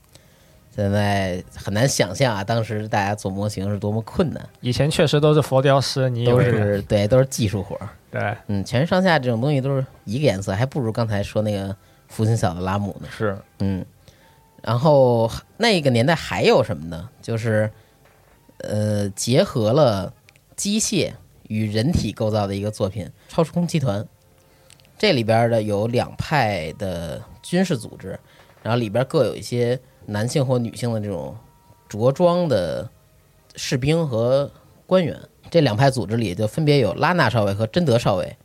[0.74, 7.88] 现在很难想象啊，当时大家做模型是多么困难，以前确实都是佛雕师，你以都是对，都是技术活儿。
[8.11, 11.76] 对，嗯，全身上下这种东西都是一个颜色，还不如刚才说那个
[12.08, 13.08] 福星小的拉姆呢。
[13.11, 13.85] 是，嗯，
[14.62, 17.08] 然后那个年代还有什么呢？
[17.20, 17.70] 就是
[18.58, 20.12] 呃，结合了
[20.56, 21.12] 机械
[21.48, 24.00] 与人体构造的一个作品《超时空集团》。
[24.98, 28.18] 这里边的有两派的军事组织，
[28.62, 31.37] 然后里边各有一些男性或女性的这种
[31.88, 32.88] 着装的
[33.57, 34.51] 士兵和
[34.87, 35.19] 官员。
[35.51, 38.37] 这两派组织里就分别有拉纳少尉和贞德少尉。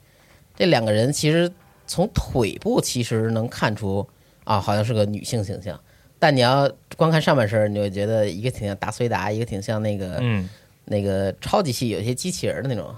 [0.56, 1.50] 这两个人其实
[1.86, 4.06] 从腿部其实能看出
[4.44, 5.80] 啊，好像是个女性形象。
[6.20, 10.50] 但你要光看上半身，你就会觉得一个挺像达斯维达，一个挺像那个、嗯，
[10.84, 12.94] 那个超级系有些机器人的那种。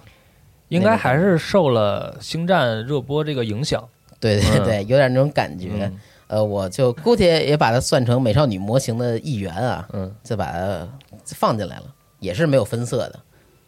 [0.70, 3.88] 应该还是受了星战热播这个影响。
[4.20, 5.70] 对对对，有点那种感觉。
[5.84, 10.88] 嗯呃，我就姑且也把它算成美少女模型的一员啊，嗯，就把它
[11.26, 13.20] 放进来了，也是没有分色的。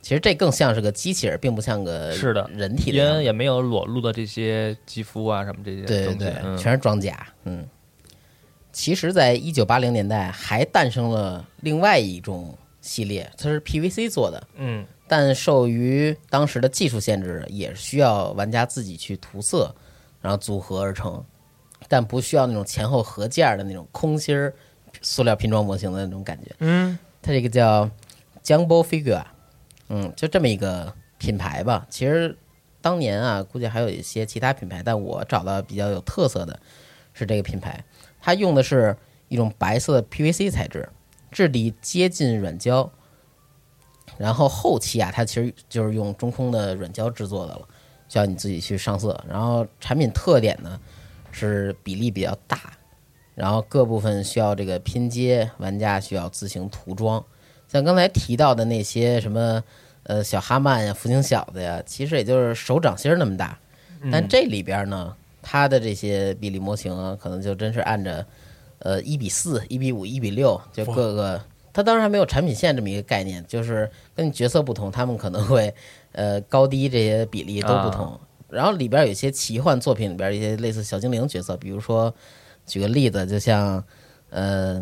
[0.01, 2.97] 其实这更像是个机器人，并不像个是的人体的。
[2.97, 5.83] 因为也没有裸露的这些肌肤啊什么这些。
[5.83, 7.27] 对对对，嗯全是装甲。
[7.43, 7.67] 嗯，
[8.71, 19.75] 其实，在一九八零年代还诞生了另外一种系列，它是 PVC 做的，嗯但受于当时的技术限制，也需要玩家自己去涂色，
[20.21, 21.23] 然后组合而成，
[21.91, 24.53] 但不需要那种前后合件儿的那种空心儿
[25.01, 26.49] 塑料拼装模型的那种感觉。
[26.59, 27.89] 嗯，它这个叫
[28.41, 29.25] Jumbo Figure，
[29.89, 31.85] 嗯，就这么一个品牌吧。
[31.89, 32.37] 其实
[32.79, 36.57] 当年啊，估计还有一些其他品牌，但我找到比较有特色的
[37.11, 37.83] 是这个品牌，
[38.21, 38.95] 它用的是
[39.27, 40.87] 一种白色的 PVC 材质，
[41.29, 42.89] 质地接近软胶，
[44.17, 47.67] 然后后期啊，它其实就是用中空的软胶制作的了，
[48.07, 49.21] 需要你自己去上色。
[49.27, 50.79] 然后产品特点呢
[51.31, 52.73] 是比例比较大，
[53.35, 57.23] 然后各部分需要这个拼接，玩家需要自行涂装。
[57.67, 59.63] 像刚才提到的那些什么
[60.03, 63.57] 呃小哈曼呀、福星小子呀，其实也就是手掌心儿那么大。
[64.11, 68.25] 但这里边呢，它的这些比例模型啊，可能就真是按着
[68.79, 71.41] 呃一比四、一比五、一比六，就各个。
[71.73, 75.73] 它当然还没有产品线这么一个概念，就是跟角色不同，他们可能会
[76.11, 78.19] 呃高低这些比例都不同。
[78.51, 82.13] 然后里边有一些奇幻作品里边一些类似小精灵角色，比如说
[82.65, 83.83] 举个例子，就像
[84.29, 84.79] 呃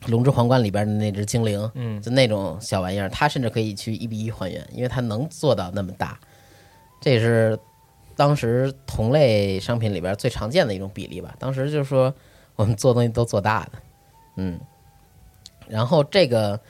[0.10, 6.18] 《龙之皇冠》里边的那只精灵，嗯就那种小玩意儿，它甚至可以去一比一还原，因为它能做到那么大。
[7.00, 7.58] 这也是
[8.16, 11.34] 当时同类商品里边最常见的一种比例吧。
[11.38, 12.12] 当时就是说
[12.56, 13.72] 我们做东西都做大的，
[14.36, 14.60] 嗯。
[15.68, 16.60] 然后这个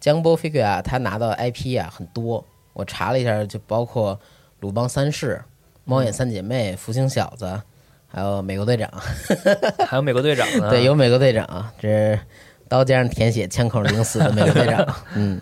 [0.00, 4.18] Jumbo Figure 啊，他拿到 IP 啊很多，我查了一下，就包括
[4.60, 5.40] 鲁邦三世、
[5.88, 7.62] 猫眼三姐妹、福星小子，
[8.06, 8.92] 还有美国队长。
[9.88, 12.20] 还有美国队长呢， 对，有美国队长，这是
[12.68, 14.96] 刀尖上舔血、枪口领死的美国队长。
[15.16, 15.40] 嗯，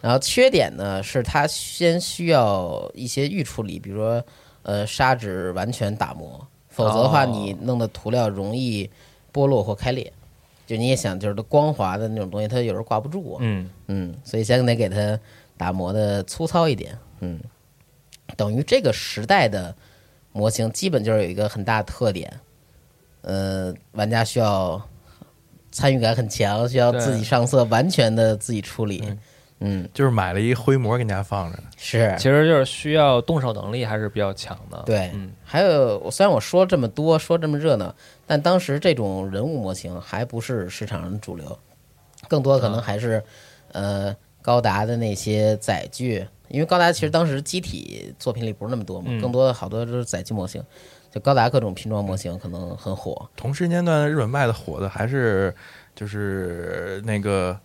[0.00, 4.24] 然后缺点呢是它先需要一些预处理，比如说
[4.62, 8.88] 呃砂纸完全打磨，否则的话哦你弄的涂料容易
[9.32, 10.12] 剥落或开裂。
[10.68, 13.38] 就你也想，就是它光滑的那种东西，它有时候挂不住啊。
[13.40, 15.18] 嗯嗯，所以先得给它
[15.56, 16.96] 打磨的粗糙一点。
[17.18, 17.40] 嗯，
[18.36, 19.74] 等于这个时代的
[20.32, 22.32] 模型基本就是有一个很大的特点，
[23.22, 24.80] 呃，玩家需要
[25.70, 29.02] 参与感很强，需要自己上色，完全的自己处理。
[29.60, 31.64] 嗯，就是买了一灰模给人家放着呢。
[31.76, 32.14] 是。
[32.16, 34.82] 其实就是需要动手能力还是比较强的。
[34.86, 35.10] 对。
[35.12, 37.94] 嗯，还有，我虽然我说这么多，说这么热闹，
[38.26, 41.58] 但当时这种人物模型还不是市场上的主流，
[42.26, 43.22] 更多可能还是、
[43.72, 50.62] 呃高达的那些载具，因为高达其实当时机体作品里不是那么多嘛，嗯更多的好多都是载具模型，
[51.10, 53.28] 就高达各种拼装模型可能很火。
[53.36, 55.54] 同时间段日本卖的火的还是
[55.94, 57.58] 就是那个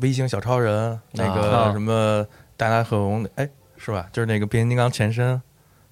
[0.00, 4.08] 微型小超人，那个啊什么大拿克隆，哎，是吧？
[4.12, 5.40] 就是那个变形金刚前身，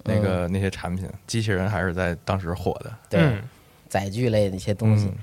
[0.05, 2.93] 那个那些产品，机器人还是在当时火的。
[3.11, 3.43] 对，嗯
[3.89, 5.07] 载具类的一些东西。
[5.07, 5.17] 嗯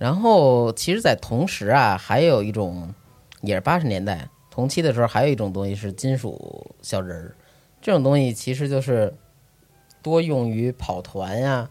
[0.00, 2.88] 然后，其实，在同时啊，还有一种
[3.42, 4.26] 也是八十年代
[4.60, 7.34] 同期的时候，还有一种东西是金属小人儿。
[7.80, 9.10] 这种东西其实就是
[10.02, 11.66] 多用于跑团呀、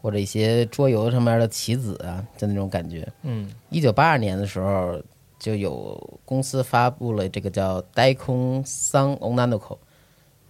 [0.00, 3.06] 或者一些桌游上面的棋子啊，就那种感觉。
[3.24, 4.98] 嗯一九八二年的时候，
[5.38, 9.78] 就有公司发布了这个叫“呆空桑 n o k o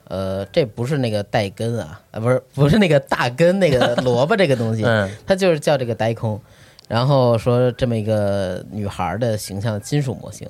[0.04, 6.40] 呃，这不是那个带根啊，啊，不是不是那个大根那个 萝卜这个东西，嗯它就是叫这个呆空。
[6.86, 10.48] 然后说这么一个女孩的形象金属模型，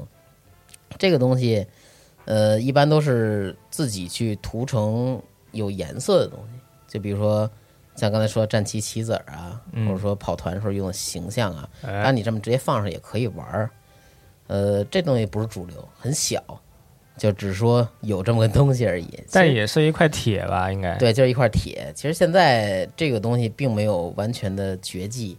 [0.99, 1.67] 这个东西，
[2.25, 5.21] 呃，一般都是自己去涂成
[5.53, 7.51] 有颜色的东西，就比如说
[7.97, 13.71] 像刚才说战旗棋子儿啊，嗯或者说跑团时候用的形象啊，当哎然你这么直接放上也可以玩儿。
[14.47, 16.43] 呃，这东西不是主流，很小，
[17.17, 19.07] 就只说有这么个东西而已。
[19.31, 20.97] 但也是一块铁吧，应该。
[20.97, 21.93] 对，就是一块铁。
[21.95, 25.39] 其实现在这个东西并没有完全的绝迹。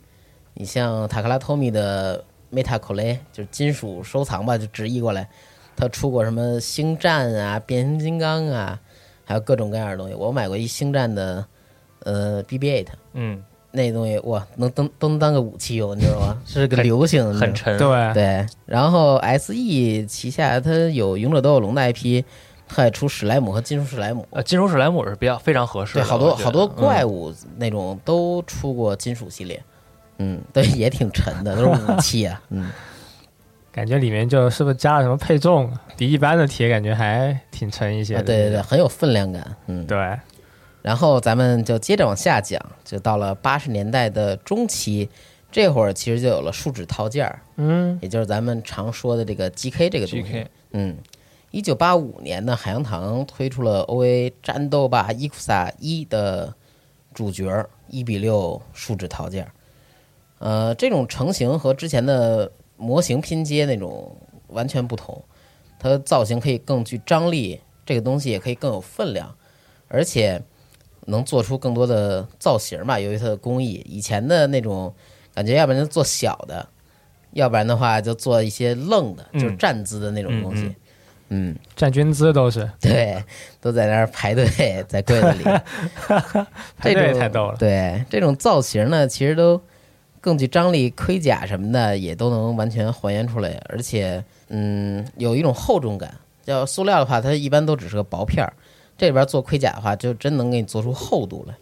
[0.54, 5.28] 你像塔克拉托米的 Meta c o l e 就是金属收藏吧，就直译过来，
[5.76, 8.80] 它出过什么星战啊、变形金刚啊，
[9.24, 10.14] 还有各种各样的东西。
[10.14, 11.46] 我买过一星战的
[12.04, 16.38] 呃 BB-8，嗯，那东西哇，能当都能当个武器用，你知道吗？
[16.46, 17.78] 是个流行，很沉。
[17.78, 22.24] 对对，然后 S E 旗下它有《勇者斗恶龙》的 IP，
[22.68, 24.28] 它也出史莱姆和金属史莱姆。
[24.32, 29.71] 呃，金属史莱姆是比较非常合适对，好多好多怪嗯物那种都出过金属系列，嗯，
[30.54, 32.70] 对，也挺沉的，都是武器啊， 嗯，
[33.72, 39.98] 感觉里面就是不是加了什么配重，比一般的铁感觉还挺沉一些啊，对对对，很有分量感，嗯，对，
[40.82, 45.10] 然后咱们就接着往下讲，就到了八十年代的中期，
[45.52, 50.46] 这会儿其实就有了树脂套件儿，嗯，也就是咱们常说的这个 GK 这个东西。
[50.74, 50.96] 嗯，
[51.52, 56.54] 一九八五年呢，海洋堂推出了 OA 战斗吧伊库萨一的
[57.14, 59.52] 主角一比六树脂套件儿。
[60.42, 65.24] 呃，这种成型和之前的模型拼接那种完全不同，
[65.78, 69.36] 它的造型可以更具张力，这个东西也可以更有分量，
[69.88, 70.42] 而且
[71.06, 73.00] 能做出更多的造型嘛。
[73.00, 74.92] 由于它的工艺，以前的那种
[75.36, 76.68] 感觉，要不然就做小的，
[77.34, 80.64] 要不然的话就做一些愣的，就是嗯站姿的那种东西。
[80.64, 80.76] 嗯
[81.34, 83.24] 嗯，站军姿都是，对，
[83.62, 84.46] 都在那儿排队，
[84.90, 85.44] 在柜子里。
[86.78, 87.56] 排队这种也太逗了。
[87.58, 89.62] 对，这种造型呢，其实都
[90.22, 96.14] 更具张力，盔甲什么的也都能完全还原出来，而且嗯，有一种厚重感。
[96.46, 98.54] 要塑料的话，它一般都只是个薄片儿，
[98.98, 101.56] 这里边做盔甲的话，就真能给你做出厚度来。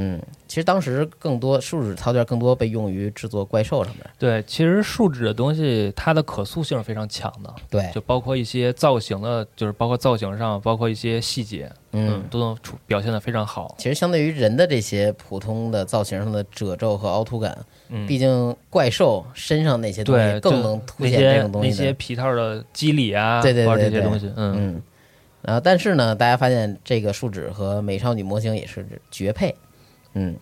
[0.00, 4.06] 嗯，其实当时更多树脂套件更多被用于制作怪兽上面。
[4.16, 13.74] 对，其实树脂的东西它的可塑性是非常强的，对，就包括一些造型的，就是包括造型上，包括一些细节，嗯，都能出表现的非常好。
[13.76, 21.86] 其实相对于人的这些普通的造型上的褶皱和凹凸感，嗯，毕竟怪兽身上那些东西更能凸显这种东那西那。
[21.86, 24.82] 些皮套的肌理啊，对对对对这些东西，嗯，嗯，
[25.42, 29.52] 然后但是呢，大家发现这个树脂和美少女模型也是绝配。
[30.18, 30.36] 嗯，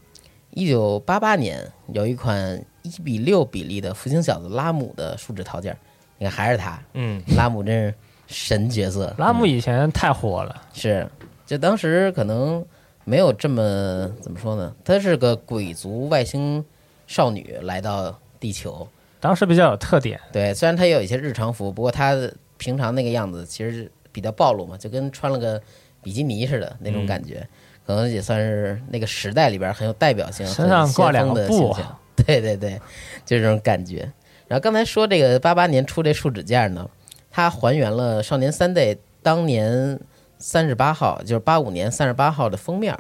[0.53, 5.77] 一九八八年有一款一比六比例的福星小子拉姆的树脂套件，
[6.17, 7.95] 你看还是他，嗯，拉姆真是
[8.27, 9.15] 神角色。
[9.19, 11.07] 拉姆以前太火了，是，
[11.45, 12.65] 就当时可能
[13.05, 14.75] 没有这么怎么说呢？
[14.83, 16.65] 她是个鬼族外星
[17.07, 18.89] 少女来到地球，
[19.21, 20.19] 当时比较有特点。
[20.33, 22.15] 对，虽然她也有一些日常服，不过她
[22.57, 25.61] 平常那个样子其实比较暴露嘛，就跟穿了个
[26.03, 27.47] 比基尼似的那种感觉，
[27.87, 31.99] 可能也算是那个时代里边很有代表性、身上挂两个很先锋的布形象。
[32.27, 32.81] 对对对，
[33.25, 34.11] 就这种感觉。
[34.49, 36.89] 然后刚才说这个八八年出这树脂件呢，
[37.31, 40.01] 它还原了少年 Sunday 当年
[40.39, 42.99] 三十八号，就是八五年三十八号的封面，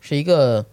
[0.00, 0.64] 是一个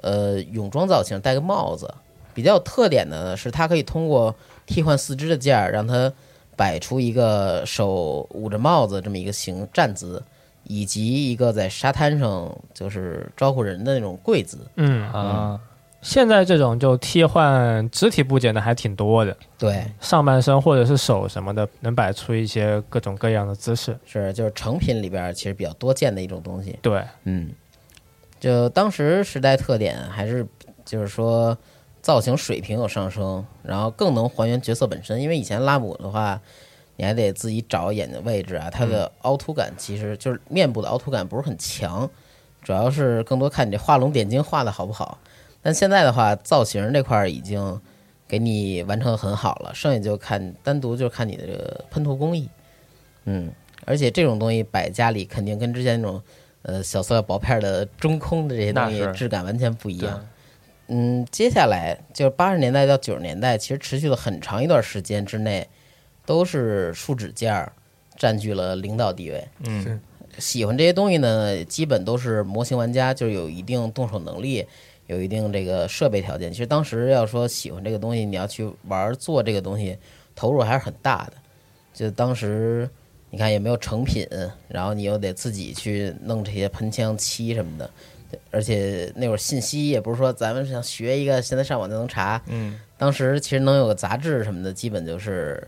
[0.00, 1.92] 呃泳装造型，戴个帽子。
[2.32, 4.34] 比较有特点的呢是，它可以通过
[4.66, 6.12] 替换四肢的件儿，让它
[6.56, 10.20] 摆出一个手捂着帽子这么一个形站姿，
[10.64, 14.58] 以及一个在沙滩上就是招呼人的那种跪姿。
[14.76, 15.60] 嗯，啊，
[16.00, 23.98] 现在这种就替换肢体部件的还挺多的，对，上半身或者是手什么的，能摆出一些各种各样的姿势。
[24.04, 26.78] 是就是成品里边其实比较多见的一种东西。
[26.82, 27.50] 对，嗯，
[28.38, 30.46] 就当时时代特点还是
[30.84, 31.56] 就是说
[32.02, 35.22] 造型水平有上升，然后更能还原角色本身。
[35.22, 36.38] 因为以前拉姆的话，
[36.96, 42.08] 你还得自己找眼睛位置啊，它的凹凸感其实就是面部的凹凸感不是很强，
[42.62, 45.18] 主要是更多看你这画龙点睛画的好不好。
[45.62, 47.80] 但现在的话，造型这块儿已经
[48.28, 52.48] 给你完成的很好了，剩下就看单独就看你的这个喷涂工艺。
[53.24, 53.50] 嗯，
[53.86, 56.22] 而且这种东西摆家里肯定跟之前那种
[56.62, 60.26] 呃小塑料薄片的中空的这些东西质感完全不一样。
[60.88, 65.66] 嗯，接下来就是八十年代到九十年代，其实持续了很长一段时间之内，
[66.26, 67.72] 都是树脂件儿
[68.16, 69.46] 占据了领导地位。
[69.66, 70.00] 嗯，
[70.38, 74.66] 喜欢这些东西呢，基本都是模型玩家，就是有一定动手能力，
[75.06, 76.50] 有一定这个设备条件。
[76.50, 79.96] 其实当时要说喜欢这个东西，你要去玩做这个东西，
[80.34, 81.32] 投入还是很大的。
[81.92, 82.88] 就当时
[83.30, 84.26] 你看也没有成品，
[84.68, 87.90] 然后你又得自己去弄这些喷枪漆什么的，
[88.50, 92.42] 而且那会儿信息也不是说咱们想学一个，现在上网就能查。
[92.46, 95.66] 嗯，当时其实能有个杂志什么的，基本就是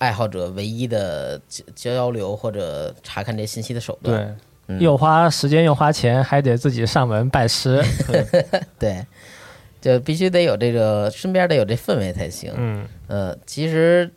[0.00, 4.36] 爱好者唯一的交交流或者查看这信息的手段。
[4.78, 7.82] 又花时间又花钱，还得自己上门拜师。
[8.78, 9.04] 对，
[9.80, 12.52] 就必须得有这个身边得有这氛围才行。
[12.56, 14.08] 嗯，呃，其实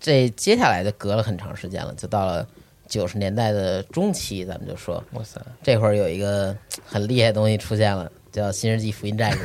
[0.00, 2.46] 这接下来就隔了很长时间了，就到了
[2.86, 9.38] 九十年代的中期，咱们就说哇塞，这会儿有一个很厉害的东西出现了，叫《新世纪福音战士》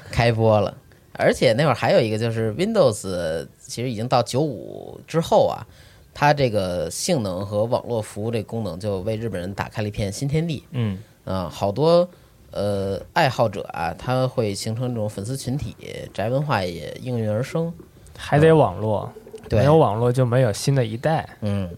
[0.12, 0.76] 开播了。
[1.12, 5.66] 而且那会儿还有一个就是 Windows，其实已经到九五之后啊，
[6.14, 10.64] 它这个性能和网络服务这功能就为日本人打开了一片新天地。
[10.72, 12.08] 嗯，啊，好多
[12.50, 15.76] 呃爱好者啊，他会形成这种粉丝群体，
[16.12, 17.72] 宅文化也应运而生。
[18.16, 19.10] 还得网络，
[19.48, 21.28] 对没有网络就没有新的一代。
[21.40, 21.68] 嗯，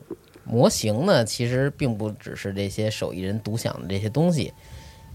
[0.44, 4.52] 模型呢，其实并不只是这些手艺人独享的这些东西，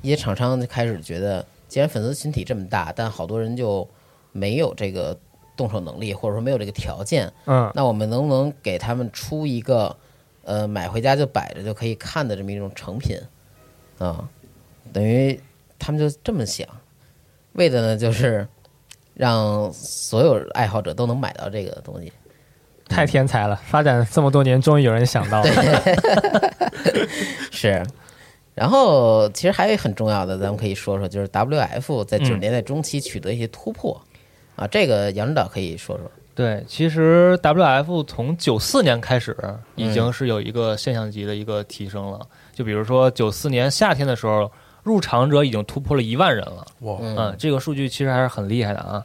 [0.01, 3.87] 一些厂商就开始觉得，既然粉丝群体这么大，但好多人就
[4.31, 5.17] 没有这个
[5.55, 9.95] 动手能力，或者说没有这个条件，嗯，那我们能不能给他们出一个，
[10.43, 13.17] 呃，买回家就摆着就可以看的这么一种成品
[13.97, 14.27] 啊？
[14.91, 15.39] 等于
[15.77, 16.67] 他们就这么想，
[17.53, 18.47] 为的呢就是
[19.13, 22.11] 让所有爱好者都能买到这个东西。
[22.87, 23.55] 太天才了！
[23.67, 25.51] 发展这么多年，终于有人想到了。
[27.51, 27.85] 是，
[28.55, 34.01] 然后其实还有很重要的，咱们可以说说，就是 WF 在九十嗯年代中期取得一些突破、
[34.59, 36.11] 啊，这个杨指导可以说说。
[36.35, 39.35] 对，其实 WF 从九四年开始
[39.75, 42.19] 已经是有一个现象级的一个提升了。
[42.53, 44.51] 就比如说九四年夏天的时候，
[44.83, 46.65] 入场者已经突破了一万人了。
[46.81, 49.03] 哇，嗯嗯，这个数据其实还是很厉害的啊。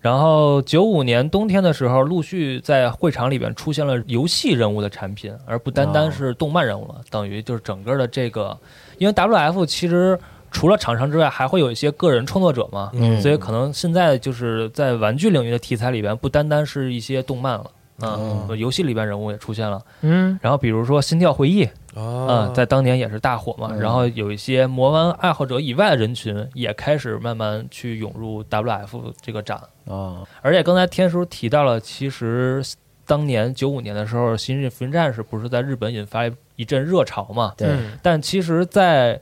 [0.00, 6.96] 然后九五年冬天的时候，陆续在会场里边出现了游戏人物的产品，而不单单是动漫人物了。
[7.08, 8.56] 等于就是整个的这个，
[8.98, 10.18] 因为 WF 其实
[10.54, 17.70] 除了厂商之外，还会有一些个人创作者嘛，嗯所以可能现在就是在玩具领域的题材里边，不单单是一些动漫了。
[18.00, 23.68] 嗯，游戏里边人物也出现了，嗯，然后比如说《心跳回忆》啊嗯，，在当年也是大火嘛。
[23.70, 29.60] 嗯然后有一些魔玩爱好者以外的人群也开始慢慢去涌入 WF 这个展。
[29.84, 32.60] 哦，而且刚才天叔提到了，其实
[33.06, 37.54] 当年九五年的时候，《新日福音战士》不是在日本引发了一阵热潮嘛？
[37.56, 39.20] 对，嗯但其实，在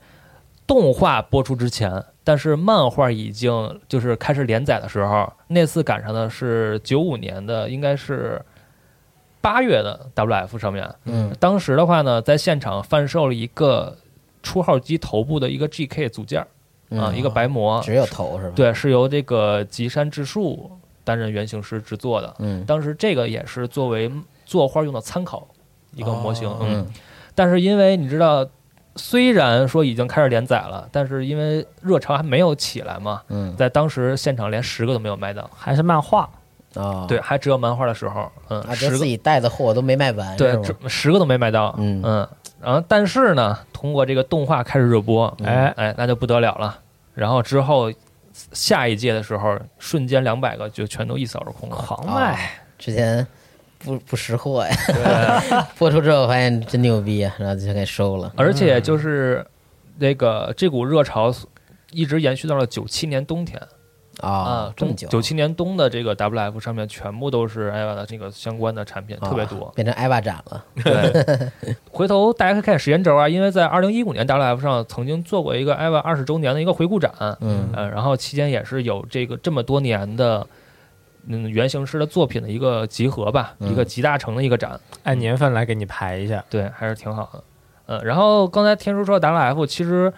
[0.73, 8.41] 动画播出之前，但是漫画已经就是开始连载的时候，那次赶上的是九五年的，应该是
[9.43, 10.89] 八月的 WF 上面。
[11.05, 13.95] 嗯当时的话呢，在现场贩售了一个
[14.43, 16.49] 初号机头部的一个 GK 组件儿
[16.99, 20.71] 啊，嗯一个白模，只有头是吧？，对，是由这个吉山智树
[21.05, 22.35] 担任原型师制作的。
[22.39, 24.11] 嗯当时这个也是作为
[24.47, 25.47] 作画用的参考
[25.95, 26.51] 一个模型。
[26.63, 26.87] 嗯
[27.35, 28.47] 但是因为你知道，
[28.97, 33.57] 虽然说已经开始连载了，但是因为热潮还没有起来嘛，嗯。
[33.57, 36.29] 在当时现场连十个都没有卖到，还是漫画，
[36.75, 38.99] 哦，对，还只有漫画的时候，嗯，啊，十个。
[38.99, 42.03] 自己带的货都没卖完，对十个都没卖到，嗯。
[42.05, 42.29] 嗯，
[42.61, 45.47] 然后但是呢，通过这个动画开始热播，嗯。
[45.47, 46.79] 哎，哎，那就不得了了。
[47.15, 47.93] 然后之后
[48.53, 51.77] 下一届的时候，瞬间两百个就全都一扫而空了。
[51.77, 53.27] 狂啊卖，之前
[53.85, 58.33] 不不识货呀，对， 播出之后发现真牛逼啊，然后就给收了。
[58.37, 59.45] 而且就是
[59.99, 61.33] 那个这股热潮
[61.91, 63.61] 一直延续到了九七年冬天
[64.21, 69.73] 啊啊，，这么久，九七年冬的这个 WF 上面全部都是 IVA 的这个相关的产品，特别啊多。
[69.75, 70.65] 变成艾娃展了。
[70.83, 71.51] 对，
[71.91, 80.47] 回头大家可以看时间轴啊，因为在二零一五年 WF 上曾经做过一个 IVA 二十周年的一个回顾展，嗯呃，然后期间也是有这个这么多年的。
[81.27, 86.45] 嗯，原型师的作品的一个集合吧，嗯一个集大成的一个展，按年份来给你排一下。
[86.51, 87.45] 对，还是挺好的。
[87.87, 90.13] 嗯，然后刚才天叔说 WF，其实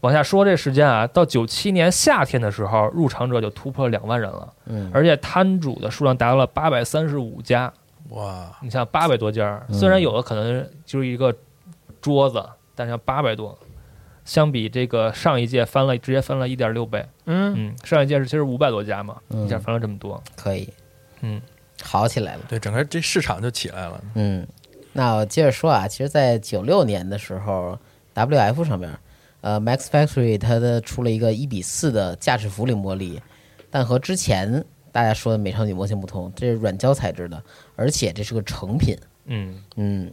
[0.00, 7.72] 往下说这时间啊，到九七年夏天的时候，入场者就突破两万人了，嗯，而且摊主的数量达到了八百三十五家。
[8.10, 11.32] 哇，你像八百多家，嗯虽然有的可能就是一个
[12.00, 12.44] 桌子，
[12.74, 13.56] 但是像八百多，
[14.24, 17.04] 相比这个上一届翻了，直接翻了一点六倍。
[17.26, 20.22] 嗯，嗯，上一届是其实五百多家嘛，嗯一下翻了这么多。
[20.36, 20.68] 可以，
[21.22, 21.40] 嗯，
[21.82, 22.42] 好起来了。
[22.48, 24.02] 对，整个这市场就起来了。
[24.14, 24.46] 嗯，
[24.92, 27.78] 那我接着说啊，其实，在九六年的时候
[28.14, 28.96] ，WF 上面，
[29.40, 33.20] 呃，Max Factory 它的出了一个一比四的驾驶服领魔力，
[33.70, 37.42] 但和之前大家说的美少女模型不同，这是软胶材质的，
[37.76, 38.96] 而且这是个成品。
[39.26, 40.12] 嗯嗯，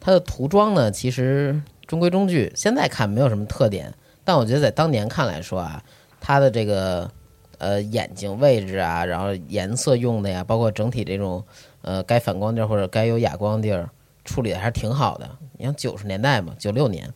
[0.00, 5.82] 它的涂装呢，其实中规中矩，现在看没有什么特点，但我觉得在当年看来说啊，
[6.20, 7.10] 它的这个
[7.58, 11.42] 呃眼睛位置啊，然后颜色用的呀，包括整体这种
[11.82, 13.90] 呃该反光地儿或者该有哑光地儿
[14.24, 15.28] 处理的还是挺好的。
[15.56, 17.12] 你像九十年代嘛，九六年，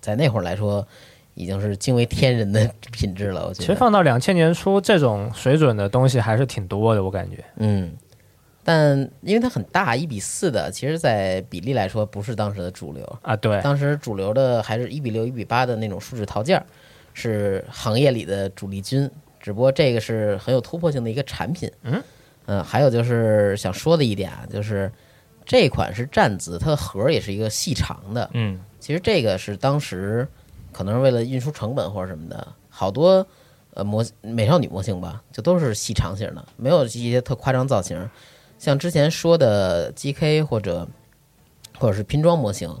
[0.00, 0.88] 在那会儿来说。
[1.38, 3.60] 已经是惊为天人的品质了，我觉得。
[3.60, 7.44] 其实放到两千年初，这种水准的东西还是挺多的，我感觉。
[7.56, 7.92] 嗯，
[8.68, 13.18] 但因为它很大，一比四的，其实，在比例来说不是当时的主流。
[13.22, 16.66] 啊，对，当时主流的还是一比六、一比八的那种树脂套件儿，
[17.14, 19.08] 是行业里的主力军。
[19.38, 21.70] 只不过这个是很有突破性的一个产品。
[21.84, 22.02] 嗯
[22.46, 24.90] 嗯，还有就是想说的一点啊，就是
[25.44, 28.28] 这款是站姿，它的盒儿也是一个细长的。
[28.34, 30.26] 嗯其实这个是当时
[30.72, 33.24] 可能是为了运输成本或者什么的，好多
[33.74, 38.10] 呃模美少女模型吧，就都是细长型的，没有一些特夸张造型。
[38.58, 40.88] 像之前说的 GK 或者
[41.78, 42.74] 或者是拼装模型，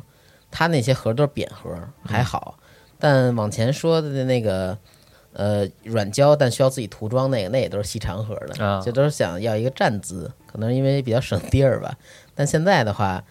[0.50, 2.58] 它那些盒都是扁盒，还好。
[2.98, 4.76] 但往前说的那个
[5.34, 11.94] 呃软胶，但需要自己涂装那个，那也都是细长盒的，啊就都是想要一个站姿，可能因为比较省地儿吧。
[12.34, 13.22] 但现在的话，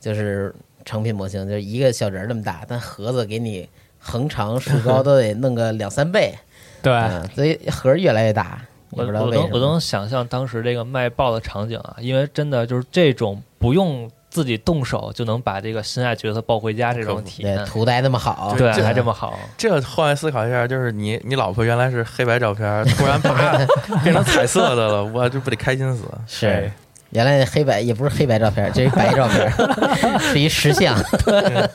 [0.00, 0.52] 就是
[0.84, 3.68] 成品模型，就是一个小人儿那么大，但盒子给你
[4.00, 6.36] 横长竖高 都得弄个两三倍，
[6.82, 9.04] 对，嗯，所以盒儿越来越大，也我。
[9.04, 23.58] 我能我能想象当时这个卖报的场景啊，因为真的就是这种不用自己动手就能把这个心爱角色抱回家这种体对验，涂的还那么好，对，这还这么好，这换位思考一下，就是你你老婆原来是黑白照片，突然啪
[24.02, 26.04] 变成彩色的了，我这不得开心死？
[26.26, 26.70] 是。
[27.10, 29.52] 原来黑白也不是黑白照片，这是白照片，
[30.18, 30.96] 是一实像。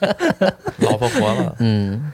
[0.82, 2.12] 老婆活了，嗯，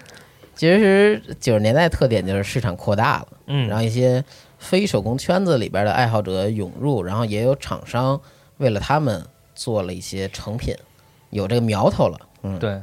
[0.54, 4.22] 其实九十年代特点就是市场扩大了，嗯，然后一些
[4.64, 8.20] 非手工圈子里边的爱好者涌入，然后也有厂商
[8.58, 10.74] 为了他们做了一些成品，
[11.32, 12.18] 有这个苗头了。
[12.44, 12.82] 嗯，对，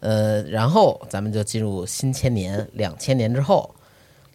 [0.00, 3.74] 呃，然后咱们就进入新千年，两千年之后，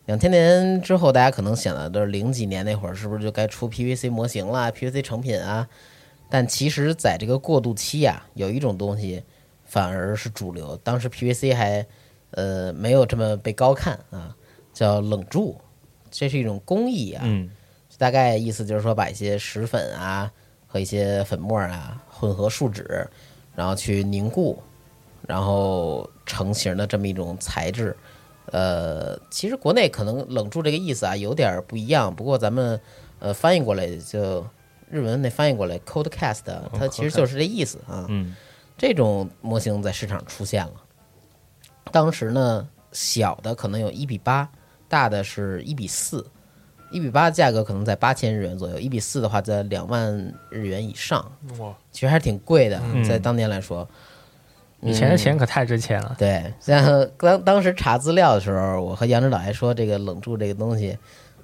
[0.06, 5.68] 两千年之后，大家可能想的都是零几年那会儿，是不是就该出 PVC 模型啦、PVC 成品啊？
[6.30, 9.22] 但其实，在这个过渡期啊，有一种东西
[9.66, 11.86] 反而是主流，当时 PVC 还
[12.32, 14.36] 呃没有这么被高看啊，
[14.74, 15.56] 叫冷铸，
[16.14, 17.50] 这是一种工艺啊，嗯
[17.98, 20.32] 大概意思就是说，把一些石粉啊
[20.68, 23.10] 和一些粉末啊混合树脂，
[23.56, 24.62] 然后去凝固，
[25.28, 27.96] 然后成型的这么一种材质。
[28.52, 32.80] 呃，其实国内可能冷铸这个意思啊有点儿不一样，不过咱们
[33.20, 34.46] 呃翻译过来就
[34.90, 36.42] 日文那翻译过来 cold cast，
[36.74, 38.06] 它其实就是这意思啊。
[38.10, 38.36] 嗯
[38.76, 40.74] 这种模型在市场出现了。
[41.92, 44.50] 当时呢，小的可能有一比八，
[44.94, 46.24] 大的是一比四。
[46.92, 50.14] 一比八的价格可能在八千日元左右，一比四的话在两万
[50.52, 51.20] 日元以上，
[51.58, 53.90] 哇，其实还是挺贵的，嗯在当年来说。
[54.82, 56.16] 以前的嗯钱可太值钱了。
[56.20, 60.96] 对，像当当时查资料的时候，我和杨指导还说这个冷铸这个东西，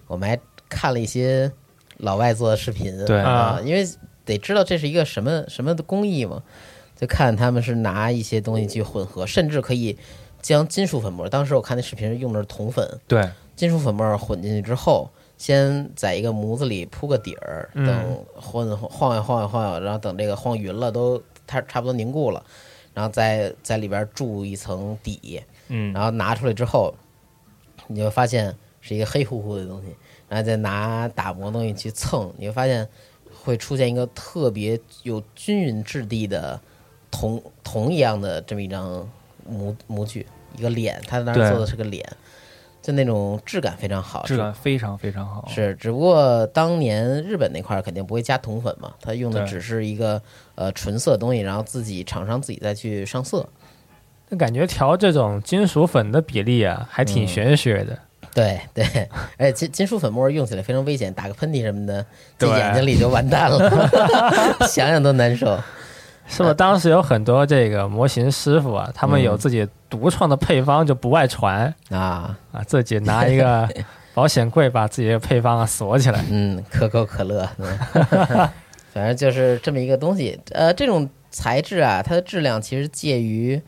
[0.05, 0.37] 我们还
[0.69, 1.51] 看了一些
[1.97, 3.83] 老外做的视频，对啊啊，因为
[4.25, 6.43] 得知道这是一个什么什么的工艺嘛，
[6.95, 9.97] 就看他们是拿一些东西去混合，甚至可以
[10.41, 22.43] 将金属粉末，当时我看那视频用的是铜粉，对，金属粉末混进去之后，先在一个模子里铺个底儿，嗯等混晃悠晃悠晃悠，然后等这个晃匀了，都它差不多凝固了，
[22.93, 25.93] 然后再在里边注一层底，嗯。
[25.93, 26.93] 然后拿出来之后，
[27.87, 29.95] 你就发现是一个黑乎乎的东西，
[30.27, 32.87] 然后再拿打磨东西去蹭，你会发现
[33.43, 36.59] 会出现一个特别有均匀质地的
[37.09, 39.09] 铜铜一样的这么一张
[39.49, 40.25] 模模具，
[40.57, 42.07] 一个脸，他当时对做的是个脸，
[42.81, 45.47] 就那种质感非常好，质感非常非常好。
[45.49, 50.21] 是，只不过当年日本那块儿肯定不会加铜粉嘛，他用的只是一个
[50.55, 53.47] 呃纯色东西，然后自己厂商自己再去上色。
[54.29, 57.97] 那感觉调这种金属粉的比例啊，还挺玄学的。
[58.31, 58.85] 对对，
[59.37, 62.05] 而且金金属粉末用起来非常危险，打个喷嚏什么的，
[62.37, 63.89] 进眼睛里就完蛋了，
[64.69, 65.59] 想想都难受。
[66.29, 73.67] 是不是当时有很多这个模型师傅啊，他们有自己独创的配方，就不外传啊，啊，自己拿一个
[74.13, 76.23] 保险柜把自己的配方啊锁起来。
[76.29, 77.77] 嗯，可口可乐，嗯
[78.93, 80.39] 反正就是这么一个东西。
[80.51, 83.59] 呃，这种材质啊，它的质量其实介于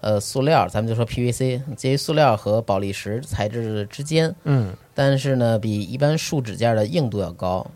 [0.00, 4.34] 呃塑料，咱们就说 PVC，介于塑料和宝丽石材质之间。
[4.44, 7.66] 嗯，但是呢，比一般树脂件的硬度要高。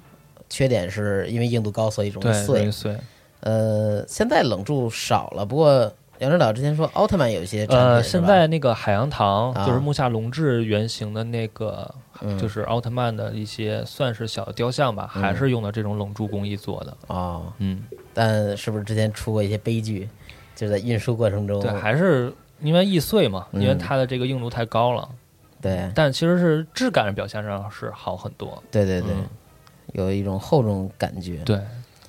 [0.50, 2.70] 缺点是因为硬度高，所以容易对，碎容易。
[2.70, 2.96] 碎。
[3.44, 12.38] 呃，现在冷铸少了，不过杨指导之前说奥特曼有一些，呃，现在那个海洋堂啊就是木下龙志原型的那个，嗯。
[12.38, 15.20] 就是奥特曼的一些算是小雕像吧，嗯。
[15.20, 16.96] 还是用的这种冷铸工艺做的。
[17.08, 17.84] 哦，嗯，
[18.14, 20.08] 但是不是之前出过一些悲剧，
[20.56, 23.60] 就在运输过程中，对，还是因为易碎嘛，嗯。
[23.60, 25.06] 因为它的这个硬度太高了。
[25.60, 25.90] 对。
[25.94, 28.62] 但其实是质感表现上是好很多。
[28.70, 29.26] 对对对，嗯。
[29.92, 31.38] 有一种厚重感觉。
[31.44, 31.60] 对，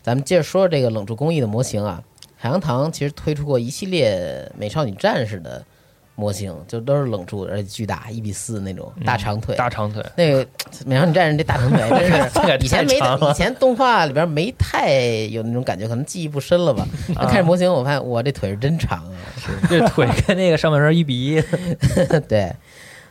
[0.06, 2.00] 咱们接着说这个冷铸工艺的模型啊，
[2.38, 5.66] 海洋堂其实推出过一系列美少女战士的
[6.14, 9.56] 模型，就都是冷铸，而且巨大，一比四那种大长腿。
[9.56, 10.46] 嗯大长腿，那个
[10.86, 12.98] 美少女战士这大长腿真是 以前没
[13.32, 14.92] 以前动画里边没太
[15.32, 16.86] 有那种感觉，可能记忆不深了吧。
[17.16, 19.18] 那看着模型，我发现我，这腿是真长啊！
[19.68, 21.42] 这腿跟那个上半身一比一。
[22.30, 22.54] 对，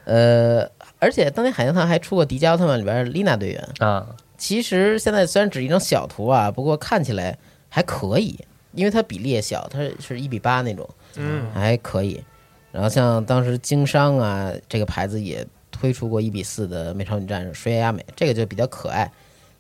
[0.05, 0.65] 呃，
[1.01, 3.69] 而且当年海洋堂还出过迪迦奥特曼里边丽娜队员。
[3.81, 4.07] 啊，
[4.45, 7.35] 其实现在虽然只是一张小图啊，不过看起来
[7.71, 8.39] 还可以，
[8.73, 10.87] 因为它比例也小，它是一比八那种，
[11.17, 12.23] 嗯，还可以。
[12.71, 19.11] 然后像当时经商啊这个牌子也推出过一比四的美少女战士水野亚美，这个就比较可爱，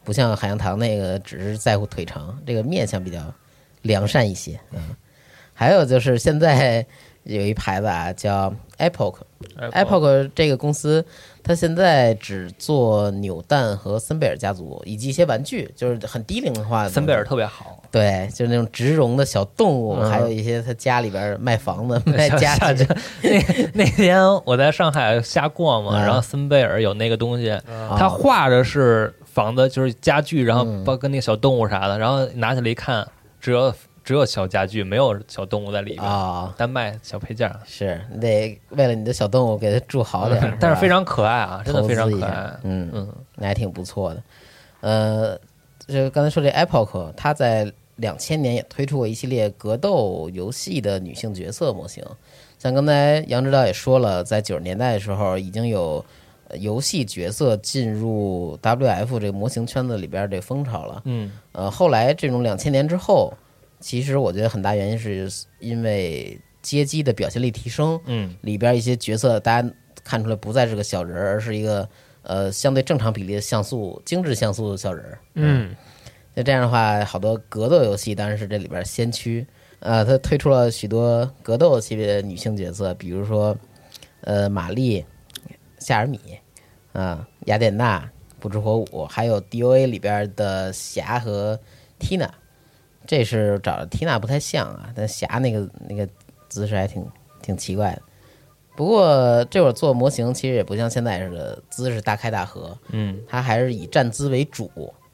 [0.04, 3.32] 不像海洋堂那个只是在乎腿长，这个面相比较
[3.80, 4.60] 良善一些。
[4.72, 4.94] 嗯，
[5.54, 6.84] 还有就是现在
[7.24, 9.16] 有一牌子啊叫 Epoch。
[9.72, 11.04] Epoch 这个公司，
[11.42, 16.88] 它现在只做扭蛋和森贝尔家族以及一些玩具，就是很低龄化的。
[16.88, 20.10] 森贝尔特别好，对，就是那种植绒的小动物，嗯。
[20.10, 22.86] 还有一些他家里边卖房子、 卖家下具。
[23.22, 27.96] 那那天我在上海瞎逛嘛，啊然后森贝尔有那个东西，啊。
[27.98, 30.82] 他画着是房子，就是家具，然后嗯。
[30.84, 33.06] 包跟那个小动物啥的，然后拿起来一看，
[33.40, 33.72] 只有
[34.04, 40.58] 只有小家具，没有小动物在里边，啊，单卖小配件儿，是你得为了你的小动物给它住好点儿， 吧？
[40.60, 42.52] 但是非常可爱啊，真的非常可爱。
[42.64, 44.22] 嗯，嗯，那还挺不错的。
[44.82, 45.38] 呃，
[45.86, 52.04] 这刚才说这 Epoch，它在两千年也推出过一系列格斗游戏的女性角色模型，
[52.58, 56.04] 像刚才杨指导也说了，在九十年代的时候已经有
[56.48, 61.00] 呃游戏角色进入 WF 这个模型圈子里边儿这风潮了。
[61.06, 63.32] 嗯，呃，后来这种两千年之后，
[63.84, 69.70] 其实我觉得很大原因是因为街机的表现力提升，嗯，里边一些角色大家
[70.02, 71.86] 看出来不再是个小人儿，而是一个
[72.22, 75.18] 呃相对正常比例的像素、精致像素的小人儿。
[75.34, 75.76] 嗯，
[76.32, 79.46] 那这样的话，好多格斗游戏当然是这里边先驱。
[79.80, 83.54] 呃，它推出了许多格斗系列的女性角色，比如说
[84.22, 85.04] 呃玛丽、
[85.78, 86.18] 夏尔米
[86.94, 88.10] 啊、雅典娜、
[88.40, 91.60] 不知火舞，还有 DOA 里边的霞和
[92.00, 92.30] Tina。
[93.06, 96.08] 这是找的缇娜不太像啊，但霞那个那个
[96.48, 97.06] 姿势还挺
[97.42, 98.02] 挺奇怪的。
[98.76, 104.70] 不过这会儿做模型其实也不像现在似的姿势大开大合，嗯，它还是以站姿为主。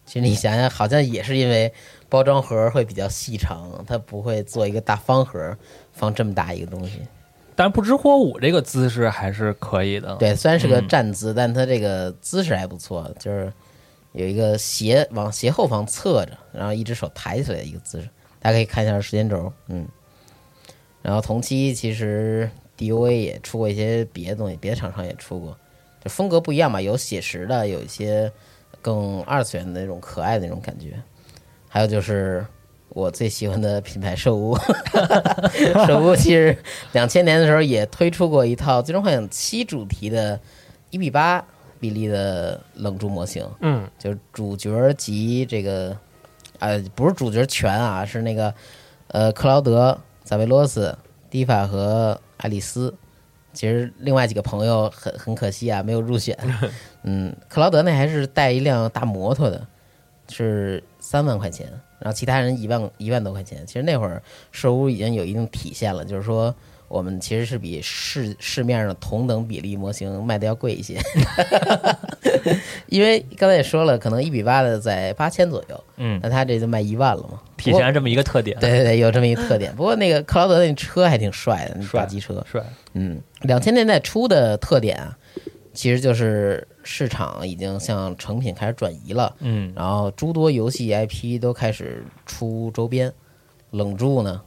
[0.07, 1.73] 其实你想想，好像也是因为
[2.09, 5.57] 包装盒会比较细长，它不会做一个大方盒
[5.93, 7.01] 放这么大一个东西。
[7.55, 13.53] 但不知火舞这个姿势还是可以的。，对，虽然是个嗯站姿，但它这个姿势还不错，就是
[14.13, 18.09] 有一个斜往斜后方侧着，然后一只手抬起来的一个姿势。
[18.41, 19.87] 大家可以看一下时间轴，嗯。
[21.03, 25.57] 然后同期其实 DOA 也出过一些别的东西，别的厂商也出过，
[26.05, 28.31] 就风格不一样吧，有写实的，有一些
[28.83, 31.01] 更二次元的那种可爱的那种感觉，
[31.69, 32.45] 还有就是
[32.91, 34.59] 我最喜欢的品牌兽屋，
[35.87, 36.55] 兽屋其实
[36.93, 40.39] 两千年的时候也推出过一套《最终幻想七》主题的
[40.91, 41.47] 一比八
[41.81, 45.97] 比利的冷柱模型，嗯，就是主角及这个，
[46.59, 48.55] 呃，不是主角全啊，是那个
[49.09, 50.97] 呃克劳德、萨维罗斯、
[51.31, 52.95] 蒂法和爱丽丝。
[53.53, 56.39] 其实另外几个朋友很很可惜啊，没有入选。
[57.03, 59.67] 嗯，克劳德那还是带一辆大摩托的，
[60.29, 61.67] 是三万块钱，
[61.99, 63.67] 然后其他人一万一万多块钱。
[63.67, 64.23] 其实那会儿
[64.53, 66.55] 兽屋已经有一定体现了，就是说
[66.91, 70.99] 我们其实是比市市面上同等比例模型卖的要贵一些。
[72.87, 78.59] 因为刚才也说了，可能一比八的在八千左右，嗯，那它这就卖一万了嘛，体现了这么一个特点。
[78.59, 79.73] 对对对，有这么一个特点。
[79.77, 82.45] 不过那个克劳德那车还挺帅的，大机车。
[82.51, 82.61] 帅，
[82.95, 85.17] 嗯，两千年代初的特点啊，
[85.73, 93.13] 其实就是市场已经向成品开始转移了，嗯，然后诸多游戏 IP 都开始出周边。
[93.71, 94.43] 冷柱呢，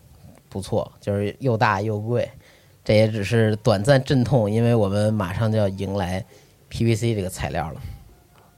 [0.54, 2.30] 不错，就是又大又贵，
[2.86, 6.24] 这也只是短暂阵痛，因为我们马上就要迎来
[6.70, 7.82] PVC 这个材料了。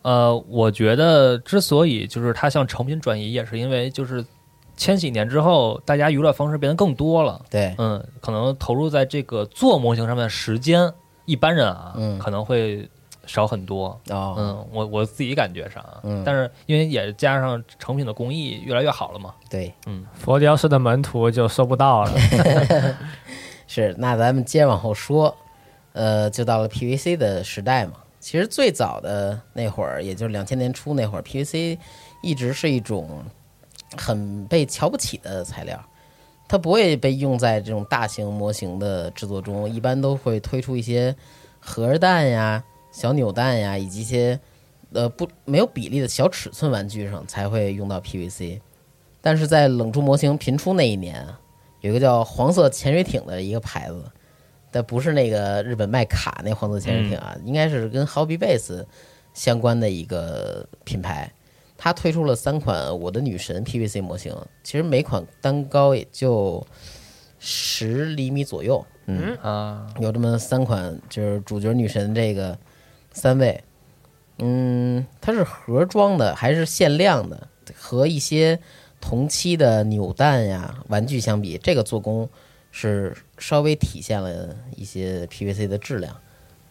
[0.01, 4.23] 呃，我觉得之所以就是它向成品转移，也是因为就是
[4.75, 7.41] 千禧年之后，大家娱乐方式变得更多了。
[7.49, 10.91] 对，嗯，可能投入在这个做模型上面的时间，
[11.23, 12.87] 一般人啊，嗯可能会
[13.25, 13.89] 少很多。
[14.09, 16.23] 哦，嗯，我我自己感觉上啊，嗯。
[16.25, 20.05] 但是因为也加上成品的工艺越来越好了嘛，对，嗯。
[20.13, 22.11] 佛雕式的门徒就收不到了。
[23.67, 25.35] 是，那咱们接着往后说，
[25.93, 27.93] 呃，就到了 PVC 的时代嘛。
[28.19, 31.77] 其实最早的那会儿，也就是两千年初那会儿，PVC
[32.23, 33.23] 一直是一种
[33.97, 35.79] 很被瞧不起的材料，
[36.47, 41.15] 它不会被用在这种大型模型的制作中，一般都会推出一些
[41.59, 42.63] 核弹呀、
[42.95, 44.39] 小扭蛋呀，以及一些
[44.93, 48.61] 呃不没有比例的小尺寸玩具上才会用到 PVC。
[49.19, 51.37] 但是在冷铸模型频出那一年啊，
[51.81, 54.01] 有一个叫黄色潜水艇的一个牌子，
[54.71, 58.85] 但不是那个日本卖卡那黄色潜水艇啊，应该是跟 Hobby Base
[59.33, 61.29] 相关的一个品牌。
[61.77, 64.33] 它推出了三款我的女神 PVC 模型，
[64.63, 66.65] 其实每款单高也就
[67.39, 72.57] 十厘米左右，嗯，啊，有这么三款，就是主角女神这个
[73.15, 73.63] 三位，
[74.39, 77.47] 嗯，它是盒装的还是限量的？
[77.73, 78.59] 和一些
[79.01, 82.29] 同期的扭蛋呀、玩具相比，这个做工
[82.71, 86.15] 是稍微体现了一些 PVC 的质量，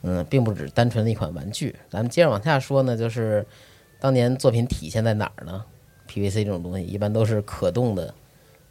[0.03, 1.75] 嗯，并不只单纯的一款玩具。
[1.91, 3.45] 咱们接着往下说呢，就是
[3.99, 5.65] 当年作品体现在哪儿呢
[6.09, 8.15] ？PVC 这种东西一般都是可动的，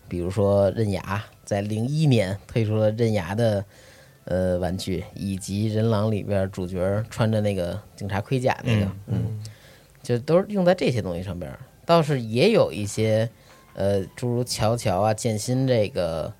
[0.08, 3.66] 比如说刃牙，在零一年推出了刃牙的
[4.26, 9.44] 呃玩具，以及人狼里边主角穿着那个警察盔甲那个，嗯，
[10.02, 11.60] 就都是用在这些东西上边儿。
[11.86, 13.30] 倒是也有一些
[13.74, 16.32] 呃，诸如乔乔啊、剑心这个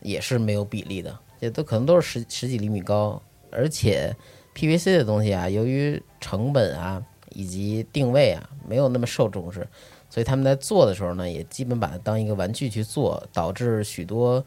[0.00, 3.20] 也是没有比例的，也都可能都是十十几厘米高，
[3.50, 4.14] 而且
[4.54, 9.66] PVC 的东西啊，由于成本啊以及定位啊没有那么受重视，
[10.08, 14.44] 所以他们在做的时候呢，也基本把它当一个玩具去做，导致许多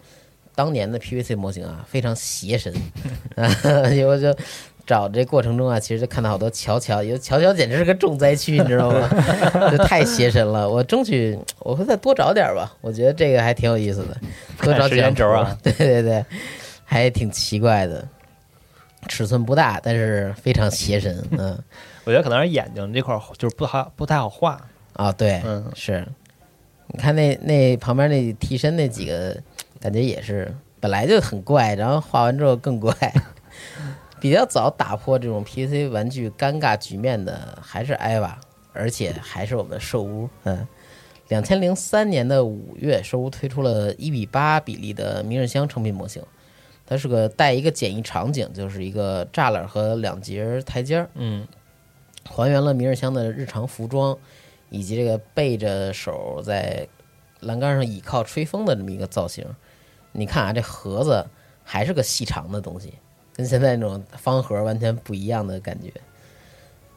[0.55, 2.73] 当年的 PVC 模型啊非常邪神，
[3.93, 4.35] 因为就
[4.85, 9.09] 找这过程中啊，其实就看到好多乔乔，有乔乔简直是个重灾区，你知道吗？
[9.71, 14.17] 就太邪神了，我争取我会再多找点吧，我觉得这个还挺有意思的，
[14.61, 16.25] 多找几张轴啊， 对对对，
[16.85, 18.07] 还挺奇怪的。
[19.07, 21.55] 尺寸不大，但是非常邪神，嗯，
[22.05, 24.59] 我觉得可能是眼睛这块儿就是不好不太好画，
[24.93, 25.63] 啊，对，嗯。
[25.75, 26.03] 是，
[26.87, 29.37] 你看那那旁边那替身那几个，
[29.85, 32.91] 感觉也是本来就很怪，然后画完之后更怪。
[34.19, 38.35] 比较早打破这种 PC 玩具尴尬局面的还是艾娃，
[38.73, 40.27] 而且还是我们兽屋。
[40.45, 40.67] 嗯，
[41.27, 46.23] 两千零三年的五月，兽屋推出了一比八比例的明日香成品模型，
[46.87, 51.07] 它是个带一个简易场景，就是一个栅栏和两节台阶儿。
[51.13, 51.47] 嗯
[52.27, 54.17] 还原了明日香的日常服装，
[54.71, 56.87] 以及这个背着手在
[57.41, 59.45] 栏杆上倚靠吹风的这么一个造型。
[60.15, 61.25] 你看啊，这盒子
[61.63, 62.93] 还是个细长的东西，
[63.35, 65.91] 跟现在那种方盒完全不一样的感觉。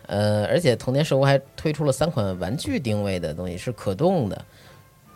[0.07, 4.45] 呃，而且童年寿屋还推出了三款玩具定位的东西，是可动的。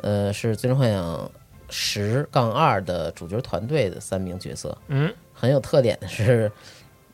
[0.02, 1.30] 呃，是《最终幻想
[1.70, 4.76] 十杠二》的主角团队的三名角色。
[4.88, 6.50] 嗯，很有特点的是，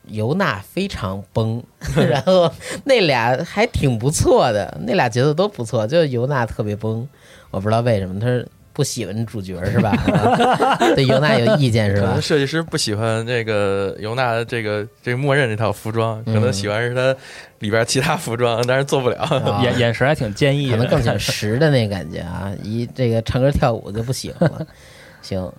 [0.05, 1.63] 尤娜非常崩，
[1.95, 2.51] 然后
[2.83, 7.07] 那俩还挺不错的，那俩角色都不错，就是尤娜特别崩，
[7.51, 8.45] 我不知道为什么，他是
[8.79, 9.91] 不喜欢主角是吧？
[10.95, 12.21] 对尤娜有意见是吧可能？
[12.21, 17.13] 设计师不喜欢这个尤娜的这个这个默认这套服装，可能喜欢是他
[17.59, 19.17] 里边其他服装，但是做不了。
[19.17, 24.65] 啊眼眼神还挺坚毅的，可能更喜欢实的那感觉啊， 一这个唱歌跳舞就不喜欢了。
[25.21, 25.51] 行，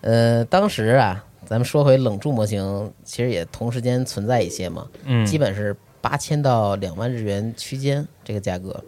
[0.00, 8.82] 呃，当时啊，咱们说回冷铸模型，其实也同时间存在一些嘛，嗯，基本是八千到两万日元区间这个价格，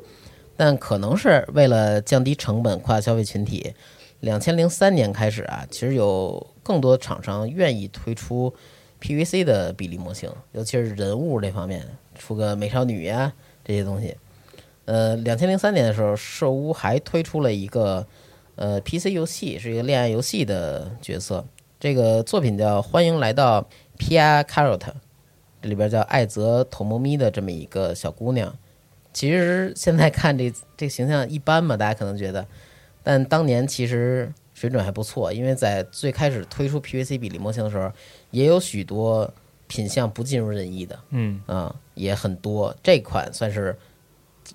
[0.59, 3.73] 但可能是为了降低成本，扩大消费群体，
[4.19, 8.53] 两千零三年开始啊，其实有更多厂商愿意推出
[9.01, 11.87] PVC 的比例模型，尤其是人物这方面，
[12.19, 13.33] 出个美少女呀、
[13.65, 14.17] 这些东西。
[14.87, 18.05] 呃，两千零三年的时候，寿屋还推出了一个
[18.57, 21.47] 呃 PC 游戏，是一个恋爱游戏的角色。
[21.79, 23.65] 这个作品叫《欢迎来到
[23.97, 24.79] Pia Carrot》，
[25.63, 28.53] 这里边叫爱泽头毛咪的这么一个小姑娘。
[29.19, 32.47] 其实现在看这这个形象一般嘛，大家可能觉得，
[33.03, 37.91] 但当年其实水准还不错，因为在最开始推出 PVC 比例模型的时候，
[38.31, 39.29] 也有许多
[39.67, 42.73] 品相不尽如人意的，嗯，啊、也很多。
[42.81, 43.77] 这款算是，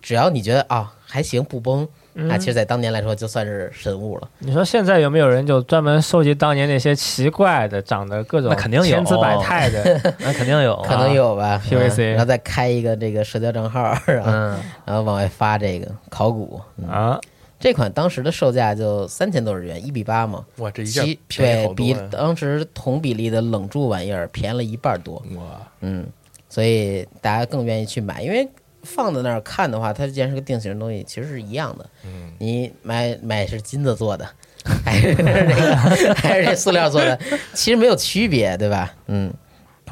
[0.01, 4.29] 只要你觉得啊还行不崩，那其实，在当年来说就算是神物了。
[4.39, 9.83] 你说现在有没有人就专门收集当年那些奇怪的、长得各种那肯定有千姿百态的？
[10.19, 16.61] 那肯定有，可能有吧 PVC 嗯然后再开一个这个社交账号，然后、嗯，然后往外发这个考古。
[16.77, 17.19] 嗯啊，
[17.59, 21.97] 这款当时的售价就三千多日元，一比八嘛，哇，这一下便宜对比！
[22.11, 25.15] 当时同比例的冷铸玩意儿便宜了一半多。
[25.35, 25.41] 哇，
[25.81, 26.05] 嗯，
[26.49, 28.47] 所以大家更愿意去买，因为
[28.83, 31.89] 放在那儿看的话，它既然是个定型的东西，其实是一样的。
[32.05, 34.29] 嗯，你买买是金子做的，
[34.85, 35.75] 还是这个
[36.15, 37.19] 还是这塑料做的，
[37.53, 38.93] 其实没有区别，对吧？
[39.07, 39.33] 嗯，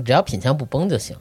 [0.05, 1.15] 只要品相不崩就行。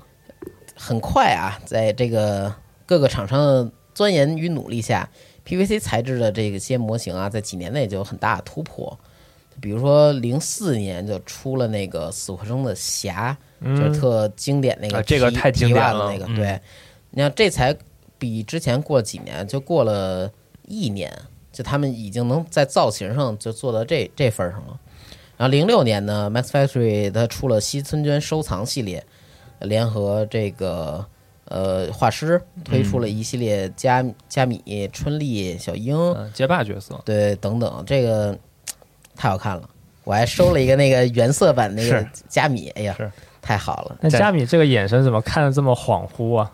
[0.77, 2.53] 很快啊，在这个
[2.87, 5.09] 各个厂商的钻研与努力下
[5.47, 8.99] ，PVC 材质的这些模型啊，在几年内就有很大的突破。
[9.61, 16.59] 比如说，零四年就出了那个死活生的侠，就是特经典那个这个太经典了那个，嗯对。
[17.11, 17.77] 你看，这才
[18.19, 20.31] 比之前过了几年，就过了
[20.67, 21.13] 一年，
[21.53, 24.79] 就他们已经能在造型上就做到这这份儿上了。
[25.37, 29.05] 然后零六年呢，Max Factory 它出了西村娟收藏系列，
[29.61, 31.05] 联合这个
[31.47, 38.39] 呃画师推出了一系列加加米、春丽、小樱，嗯街霸角色，对等等，这个
[39.17, 39.69] 太好看了。
[40.05, 43.97] 我还收了一个那个原色版那个加米，哎呀是，太好了。
[44.01, 46.53] 那加米这个眼神怎么看着这么恍惚啊？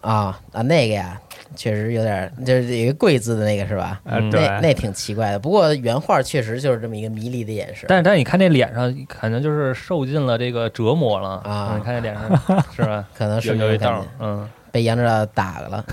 [0.00, 1.20] 啊啊，那个呀，
[1.54, 4.00] 确实有点，就是有一个贵字的那个是吧？
[4.04, 5.38] 啊，嗯对，那那挺奇怪的。
[5.38, 7.84] 不过原画确实就是这么一个迷离的眼神。
[7.88, 12.30] 但是但是你看那脸上，可能就是受尽了这个折磨了啊嗯你看这脸上
[12.74, 13.04] 是吧？
[13.16, 15.84] 可能是有有一道嗯，被杨指导打了。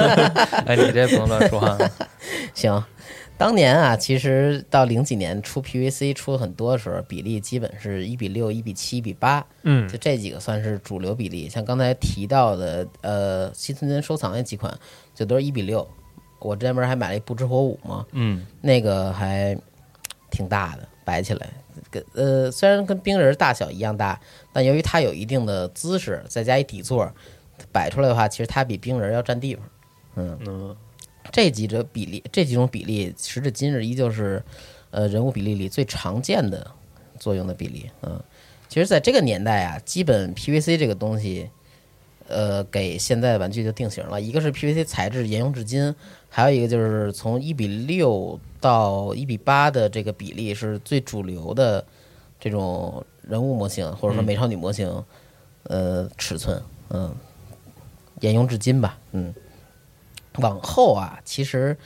[0.66, 1.78] 哎，你这不能乱说啊，
[2.54, 2.84] 行，
[3.38, 11.48] 当年啊，其实到零几年出 PVC 出的很多的时候，比例基本是一比六、一比七、一比八，嗯就这几个算是主流比例。
[11.48, 14.74] 像刚才提到的，呃，西村间收藏那几款，
[15.14, 15.86] 就都是一比六。
[16.40, 19.56] 我之前不是还买了一不知火舞吗，嗯，那个还
[20.30, 21.50] 挺大的，摆起来，
[21.90, 24.18] 跟呃虽然跟冰人大小一样大，
[24.52, 27.10] 但由于它有一定的姿势，再加一底座，
[27.72, 29.64] 摆出来的话，其实它比冰人要占地方。
[30.16, 30.76] 嗯嗯，
[31.32, 34.42] 这几者比例，这几种比例，时至今日依旧是
[34.90, 36.70] 呃人物比例里最常见的
[37.18, 37.90] 作用的比例。
[38.02, 38.22] 嗯，
[38.68, 41.48] 其实在这个年代啊，基本 PVC 这个东西。
[42.28, 44.20] 呃，给现在的玩具就定型了。
[44.20, 45.94] 一个是 PVC 材质沿用至今，
[46.28, 51.86] 还有一个就是从一比六到一比八的这个比例是最主流的
[52.40, 55.04] 这种人物模型或者说美少女模型，
[55.68, 56.60] 呃，尺寸，
[56.90, 57.14] 嗯，
[58.18, 59.32] 沿用至今吧，嗯。
[60.38, 61.76] 往后啊，其实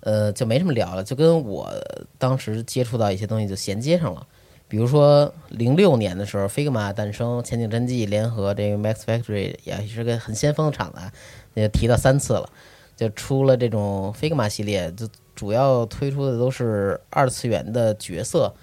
[0.00, 1.70] 呃就没什么聊了，就跟我
[2.18, 4.26] 当时接触到一些东西就衔接上了。
[4.68, 11.12] 比如说零六年的时候，Figma 诞生，前景真迹联合这个 Max Factory 也是个很先锋的厂子啊，
[11.54, 12.48] 也提到三次了，
[12.96, 18.54] 就出了这种 Figma 系列，就主要推出的都是二次元的角色，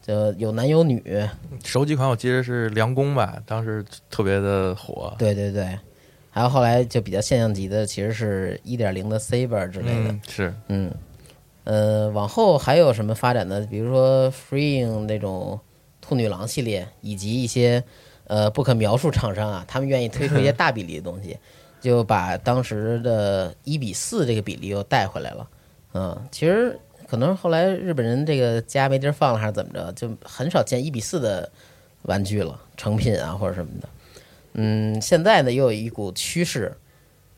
[0.00, 1.28] 就有男有女，
[1.62, 5.14] 首几款我记得是凉宫吧，当时特别的火。
[5.18, 5.78] 对对对，
[6.30, 10.90] 还有后来就比较现象级的，其实是一点零的 Saber 之类的，嗯，是嗯，
[11.64, 13.60] 呃，往后还有什么发展的？
[13.66, 15.58] 比如说 Freeing 那种
[16.00, 17.82] 兔女郎系列，以及一些
[18.28, 21.36] 呃不可描述厂商啊，他们愿意推出一些大比例的东西，
[21.80, 25.48] 就把当时的一比四这个比例又带回来了。
[25.94, 26.78] 嗯，其实
[27.08, 31.50] 可能后来日本人这个家没地儿放了，还是怎么着，就很少见一比四的
[32.02, 33.88] 玩具了，成品啊或者什么的。
[34.54, 36.76] 嗯，现在呢又有一股趋势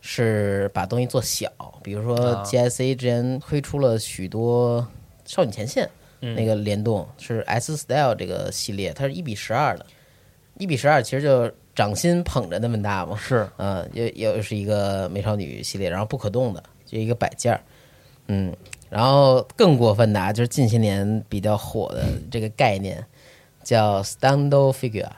[0.00, 1.50] 是把东西做小，
[1.82, 2.42] 比如说啊。
[2.44, 4.86] GSA 之前推出了许多
[5.24, 5.88] 少女前线
[6.20, 6.34] 嗯。
[6.34, 9.86] 那个联动，是 S Style 这个系列，它是一比十二的，
[10.58, 13.48] 一比十二其实就掌心捧着那么大嘛，是。
[13.58, 17.60] 嗯，又又是一个美少女系列，然后不可动的，就一个摆件儿，
[18.28, 18.54] 嗯，
[18.90, 23.04] 然后更过分的啊，就是近些年比较火的这个概念
[23.62, 25.10] 叫 stando figure，嗯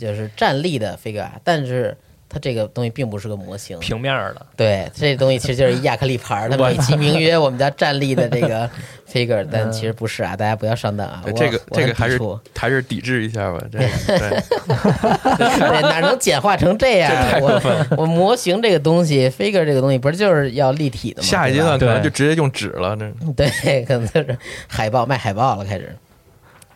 [0.00, 1.96] 就是站立的 figure，但是
[2.28, 8.68] 它这个东西并不是个模型，平面儿的，对，这东西其实就是一亚克力牌儿，它美其名曰我们家站立的这个
[9.06, 12.18] figure，但其实不是啊，大家不要上当啊，这个这个还是
[12.56, 13.62] 还是抵制一下吧。
[13.70, 13.84] 这个
[15.36, 17.12] 对，哪能简化成这样？
[17.42, 21.28] 我我模型这个东西，figure 这个东西，不是就是要立体的吗？
[21.28, 22.96] 下一阶段可能就直接用纸了。
[22.96, 25.94] 这对，可能就是海报卖海报了，开始。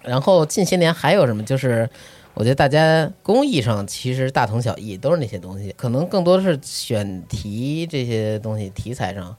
[0.02, 1.42] 然后近些年还有什么？
[1.42, 1.88] 就是
[2.37, 9.34] 我觉得大家工艺上其实大同小异，都是那些东西，可能更多的是选题这些东西题材上，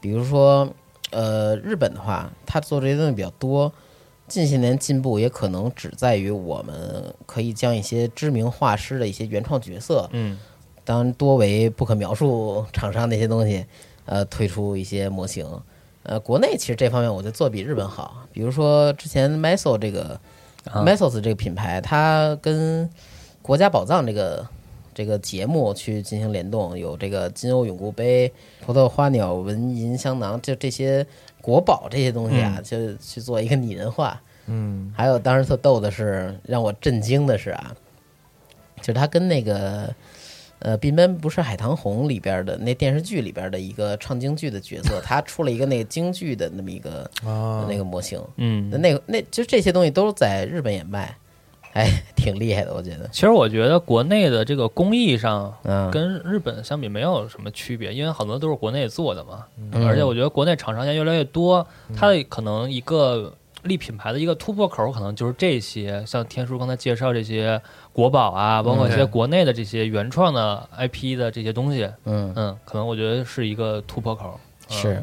[0.00, 0.68] 比如说
[1.10, 3.72] 呃日本的话，他做这些东西比较多。
[4.26, 10.38] 近些年进步也可能只在于我们可以将一些知名画师的一些原创角色，嗯，
[10.84, 13.66] 当然多为不可描述厂商那些东西，
[14.04, 15.44] 呃，推出一些模型。
[16.04, 18.28] 呃，国内其实这方面我觉得做比日本好。
[18.32, 20.20] 比如说之前 Meso 这个、
[20.64, 22.88] 啊 Mesos 这个品牌，它跟
[23.42, 24.46] 国家宝藏这个
[24.92, 28.32] 这个节目去进行联动，有这个金瓯永固杯、
[28.64, 31.06] 葡萄花鸟纹银香囊，就这些
[31.40, 34.20] 国宝这些东西啊，就去做一个拟人化。
[34.46, 37.74] 嗯，还有当时特逗的是，让我震惊的是啊，
[38.78, 39.94] 就是他跟那个
[40.60, 51.16] 呃《滨边不是海棠红》里边的那电视剧里边的一个唱京剧的角色，他出了一个那个京剧的那么一个、啊，那个模型，嗯那那个那就这些东西都在日本也卖，
[51.72, 59.44] 哎，挺厉害的，我觉得，其实我觉得国内的这个工艺上嗯，跟日本相比没有什么区别，因为好多都是国内做的嘛。
[59.56, 63.32] 嗯而且我觉得国内厂商现在越来越多，它的可能一个
[63.62, 67.60] 立品牌的一个突破口，可能就是这些，像天叔刚才介绍这些
[67.92, 72.32] 国宝啊，包括一些国内的这些原创的 IP 的这些东西，嗯。
[72.36, 74.38] 嗯，可能我觉得是一个突破口。
[74.70, 74.76] 嗯。
[74.76, 75.02] 是，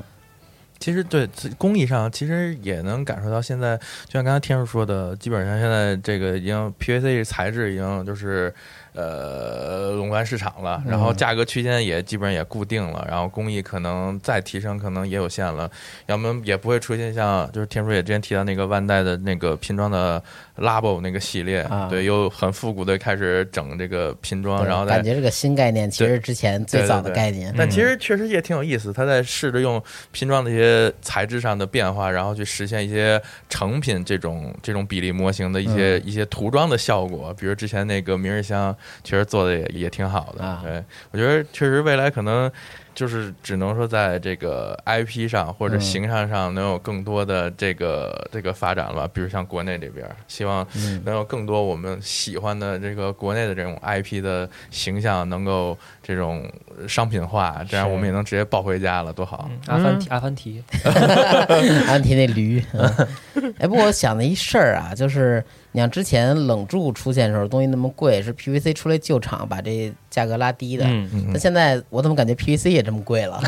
[0.79, 8.53] 其实对自工艺上，其实也能感受到现在，就像刚才天叔说的，基本上现在这个已经 PVC 材质已经就是
[8.93, 15.69] 呃垄断市场了，然后价格区间也基本上也固定了，然后工艺可能再提升可能也有限了，
[16.05, 20.23] 要么也不会出现像就是天叔也之前提到那个万代的那个拼装的
[20.57, 21.87] Labo 那个系列，啊。
[21.89, 29.81] 对，又很复古的开始整这个拼装，然后感觉这个新概念其实之前最早的概念，但其实确实也挺有意思，他在试着用
[30.11, 37.33] 拼装的一些材质上的变化，然后去实现一些成品这种这种比例模型的一些、一些涂装的效果。
[37.39, 40.43] 比如之前那个明日香，确实做的也也挺好的。
[40.43, 40.61] 啊。
[40.63, 42.51] 对，我觉得确实未来可能
[42.97, 49.09] 就是只能说在这个 IP 上或者嗯形象上能有更多的这个这个发展了吧。
[49.13, 56.51] 比如像国内这边，希望嗯能有更多我们喜欢的这个国内的这种 IP 的形象能够这种
[56.87, 59.47] 商品化，这样我们也能直接抱回家了，多好！
[59.51, 62.63] 嗯阿凡提，阿凡提， 阿凡提那驴。
[62.73, 65.43] 嗯哎，不过我想的一事儿啊，就是
[65.77, 70.83] 你像之前冷柱出现的时候，东西那么贵，是 PVC 出来救场，把这价格拉低的。
[70.87, 73.39] 嗯，那现在我怎么感觉 PVC 也这么贵了？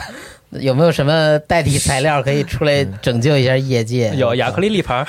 [0.52, 4.14] 有没有什么代替材料可以出来拯救一下业界？
[4.16, 5.04] 有亚克力立牌，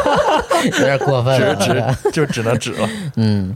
[0.64, 1.94] 有点过分了。
[2.02, 2.88] 只就只能指了。
[3.16, 3.54] 嗯，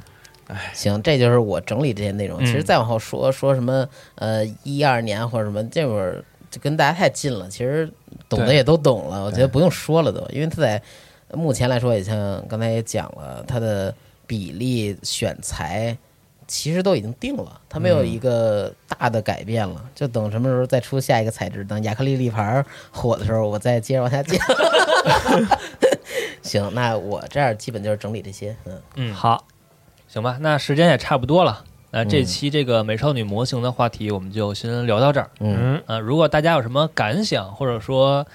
[0.75, 2.39] 行，这就是我整理这些内容。
[2.43, 7.91] 嗯其实再往后说说什么呃一二年或者什么这会儿就跟大家太近了，其实
[8.29, 10.83] 懂的也都懂了，我觉得不用说了都，因为他在
[11.35, 13.95] 目前来说，也像刚才也讲了，它的
[14.27, 15.97] 比例选材。
[16.53, 24.37] 其实都已经定了，它没有一个大的改变了，就等什么时候再出下一个材质，等亚克力立牌儿火的时候，我再接着往下讲。
[26.43, 28.83] 行，那我这儿基本就是整理这些，嗯。
[28.97, 29.47] 嗯，好，
[30.09, 31.65] 行吧，那时间也差不多了。
[31.93, 35.31] 那这嗯期这个美少女模型的话题，我们就先聊到这儿。
[35.39, 38.27] 嗯嗯，呃，如果大家有什么感想，或者说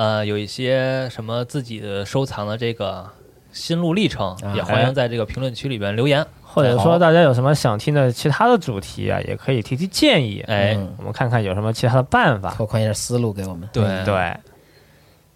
[0.00, 3.06] 呃有一些什么自己的收藏的这个
[3.52, 6.26] 心路历程，啊也欢迎在这个评论区里边留言。
[6.42, 12.54] 或者说大家有什么想听的其他的主题啊，也可以提提建议，哎，嗯我们看看有什么其他的办法。
[12.54, 13.68] 拓宽一下思路给我们。
[13.74, 14.34] 对对，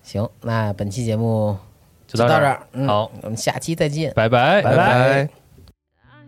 [0.02, 1.54] 行，那本期节目
[2.08, 4.14] 就到这儿儿，嗯，好，我们下期再见。
[4.14, 4.84] 拜拜，拜拜。
[4.86, 5.28] I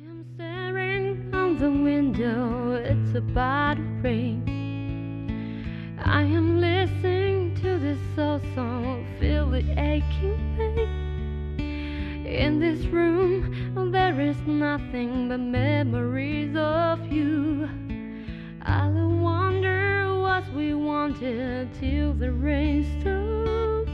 [0.05, 4.16] am staring out the window, it's about to rain.
[8.17, 12.27] This old feel the aching pain.
[12.27, 17.69] In this room, there is nothing but memories of you.
[18.63, 23.93] I wonder what we wanted till the rain stops.